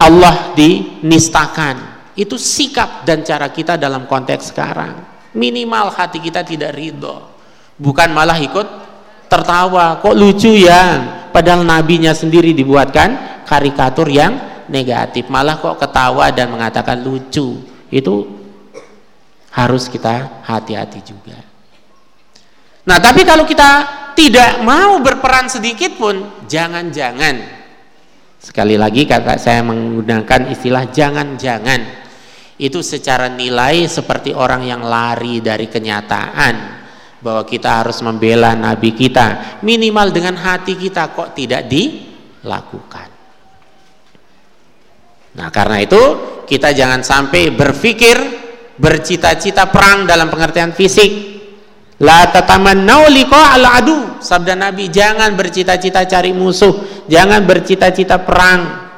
[0.00, 1.76] Allah dinistakan.
[2.16, 4.96] Itu sikap dan cara kita dalam konteks sekarang.
[5.36, 7.28] Minimal hati kita tidak ridho.
[7.76, 8.89] Bukan malah ikut
[9.30, 10.02] tertawa.
[10.02, 10.98] Kok lucu ya?
[11.30, 15.30] Padahal nabinya sendiri dibuatkan karikatur yang negatif.
[15.30, 17.62] Malah kok ketawa dan mengatakan lucu.
[17.86, 18.26] Itu
[19.54, 21.38] harus kita hati-hati juga.
[22.90, 23.86] Nah tapi kalau kita
[24.18, 27.62] tidak mau berperan sedikit pun jangan-jangan.
[28.40, 32.02] Sekali lagi kata saya menggunakan istilah jangan-jangan.
[32.60, 36.79] Itu secara nilai seperti orang yang lari dari kenyataan
[37.20, 43.08] bahwa kita harus membela nabi kita minimal dengan hati kita kok tidak dilakukan
[45.36, 46.02] nah karena itu
[46.48, 48.16] kita jangan sampai berpikir
[48.80, 51.40] bercita-cita perang dalam pengertian fisik
[52.00, 53.98] La tatamannau liqa al adu.
[54.20, 58.88] Sabda Nabi, jangan bercita-cita cari musuh, jangan bercita-cita perang.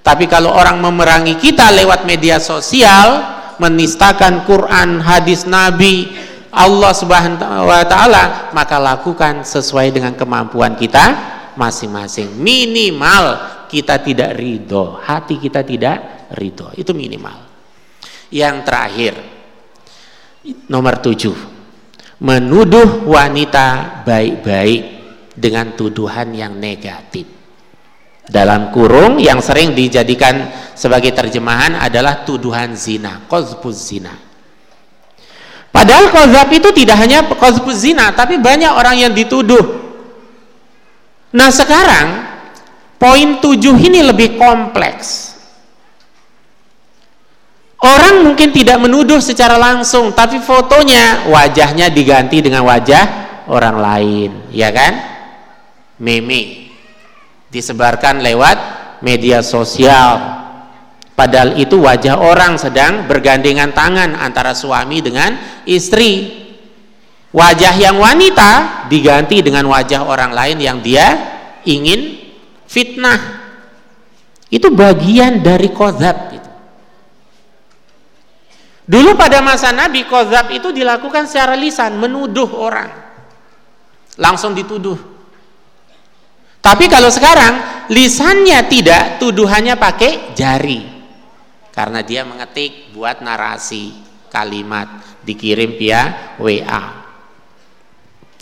[0.00, 3.24] Tapi kalau orang memerangi kita lewat media sosial,
[3.60, 6.08] menistakan Quran, hadis Nabi,
[6.50, 11.14] Allah Subhanahu wa taala, maka lakukan sesuai dengan kemampuan kita
[11.54, 12.34] masing-masing.
[12.38, 13.24] Minimal
[13.70, 16.74] kita tidak ridho, hati kita tidak ridho.
[16.74, 17.46] Itu minimal.
[18.34, 19.14] Yang terakhir,
[20.66, 21.60] nomor tujuh
[22.20, 24.82] menuduh wanita baik-baik
[25.32, 27.24] dengan tuduhan yang negatif
[28.28, 34.12] dalam kurung yang sering dijadikan sebagai terjemahan adalah tuduhan zina kozbuz zina
[35.70, 39.80] padahal kozab itu tidak hanya kozbuz zina tapi banyak orang yang dituduh
[41.34, 42.26] nah sekarang
[42.98, 45.30] poin tujuh ini lebih kompleks
[47.80, 53.04] Orang mungkin tidak menuduh secara langsung, tapi fotonya wajahnya diganti dengan wajah
[53.48, 55.00] orang lain, ya kan?
[55.96, 56.68] Meme
[57.48, 58.56] disebarkan lewat
[59.00, 60.39] media sosial.
[61.20, 65.36] Padahal itu wajah orang sedang bergandengan tangan antara suami dengan
[65.68, 66.40] istri.
[67.28, 71.12] Wajah yang wanita diganti dengan wajah orang lain yang dia
[71.68, 72.16] ingin
[72.64, 73.20] fitnah.
[74.48, 76.32] Itu bagian dari kozab
[78.88, 82.88] Dulu pada masa Nabi kozab itu dilakukan secara lisan, menuduh orang.
[84.16, 84.96] Langsung dituduh.
[86.64, 90.99] Tapi kalau sekarang lisannya tidak, tuduhannya pakai jari.
[91.70, 93.94] Karena dia mengetik buat narasi
[94.30, 94.88] kalimat
[95.22, 96.84] dikirim via WA.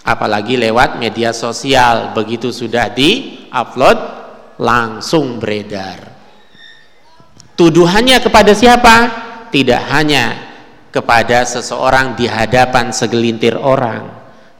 [0.05, 3.99] Apalagi lewat media sosial, begitu sudah di-upload
[4.57, 6.17] langsung beredar.
[7.59, 8.97] Tuduhannya kepada siapa?
[9.53, 10.49] Tidak hanya
[10.89, 14.09] kepada seseorang di hadapan segelintir orang,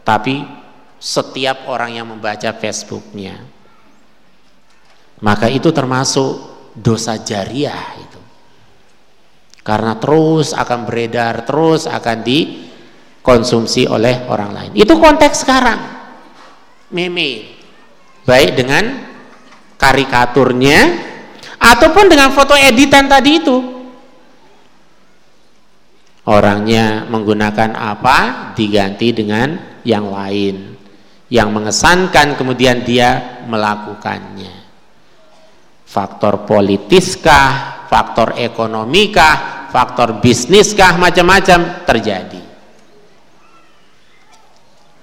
[0.05, 0.45] tapi
[0.99, 3.39] setiap orang yang membaca Facebooknya.
[5.23, 6.31] Maka itu termasuk
[6.74, 8.18] dosa jariah itu.
[9.69, 14.70] Karena terus akan beredar, terus akan dikonsumsi oleh orang lain.
[14.73, 15.81] Itu konteks sekarang.
[16.89, 17.61] Meme.
[18.24, 18.85] Baik dengan
[19.77, 20.81] karikaturnya
[21.61, 23.57] ataupun dengan foto editan tadi itu.
[26.24, 30.77] Orangnya menggunakan apa diganti dengan yang lain
[31.28, 34.57] yang mengesankan kemudian dia melakukannya.
[35.89, 42.43] Faktor politiskah, faktor ekonomikah, faktor bisniskah macam-macam terjadi.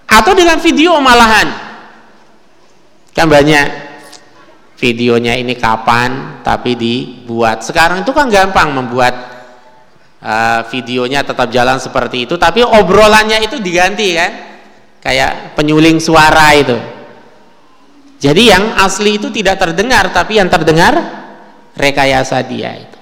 [0.05, 1.47] Atau dengan video malahan.
[3.15, 3.65] Kan banyak
[4.75, 7.63] videonya ini kapan tapi dibuat.
[7.63, 9.13] Sekarang itu kan gampang membuat
[10.19, 14.31] uh, videonya tetap jalan seperti itu tapi obrolannya itu diganti kan
[15.05, 16.95] kayak penyuling suara itu.
[18.17, 20.97] Jadi yang asli itu tidak terdengar, tapi yang terdengar
[21.77, 22.94] rekayasa dia itu.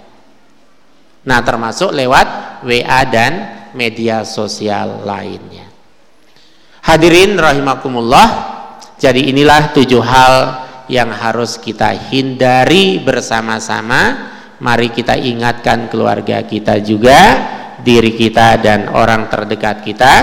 [1.24, 3.34] Nah, termasuk lewat WA dan
[3.76, 5.68] media sosial lainnya.
[6.84, 8.28] Hadirin rahimakumullah,
[9.00, 10.36] jadi inilah tujuh hal
[10.92, 14.32] yang harus kita hindari bersama-sama.
[14.60, 17.20] Mari kita ingatkan keluarga kita juga,
[17.84, 20.14] diri kita dan orang terdekat kita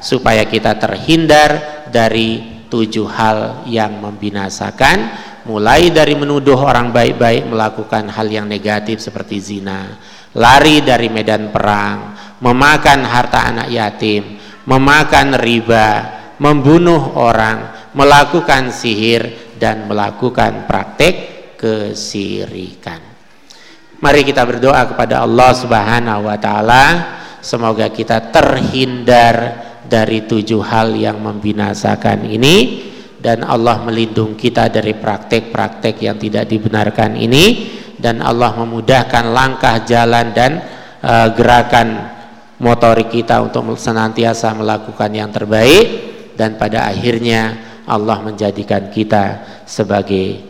[0.00, 8.26] supaya kita terhindar dari tujuh hal yang membinasakan mulai dari menuduh orang baik-baik melakukan hal
[8.26, 9.96] yang negatif seperti zina
[10.36, 12.12] lari dari medan perang
[12.44, 14.36] memakan harta anak yatim
[14.68, 15.88] memakan riba
[16.36, 21.14] membunuh orang melakukan sihir dan melakukan praktek
[21.56, 23.00] kesirikan.
[23.96, 26.84] Mari kita berdoa kepada Allah Subhanahu wa taala.
[27.40, 32.84] Semoga kita terhindar dari tujuh hal yang membinasakan ini
[33.16, 37.44] dan Allah melindungi kita dari praktek-praktek yang tidak dibenarkan ini
[37.96, 40.60] dan Allah memudahkan langkah jalan dan
[41.00, 42.16] uh, gerakan
[42.60, 46.14] motorik kita untuk senantiasa melakukan yang terbaik.
[46.36, 47.56] Dan pada akhirnya
[47.88, 50.44] Allah menjadikan kita sebagai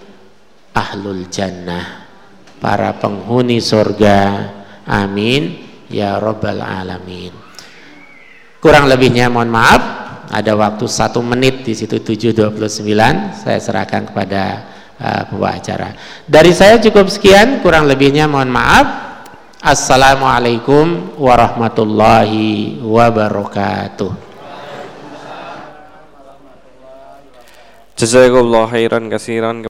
[0.74, 2.10] ahlul jannah
[2.58, 4.50] para penghuni surga.
[4.90, 5.62] Amin.
[5.86, 7.30] Ya rabbal alamin.
[8.58, 10.04] Kurang lebihnya mohon maaf.
[10.26, 12.82] Ada waktu satu menit di situ 7.29
[13.46, 15.92] saya serahkan kepada pembawa acara.
[16.24, 19.06] Dari saya cukup sekian kurang lebihnya mohon maaf.
[19.60, 24.12] Assalamualaikum warahmatullahi wabarakatuh.
[27.96, 29.64] Jazakallah khairan kasiran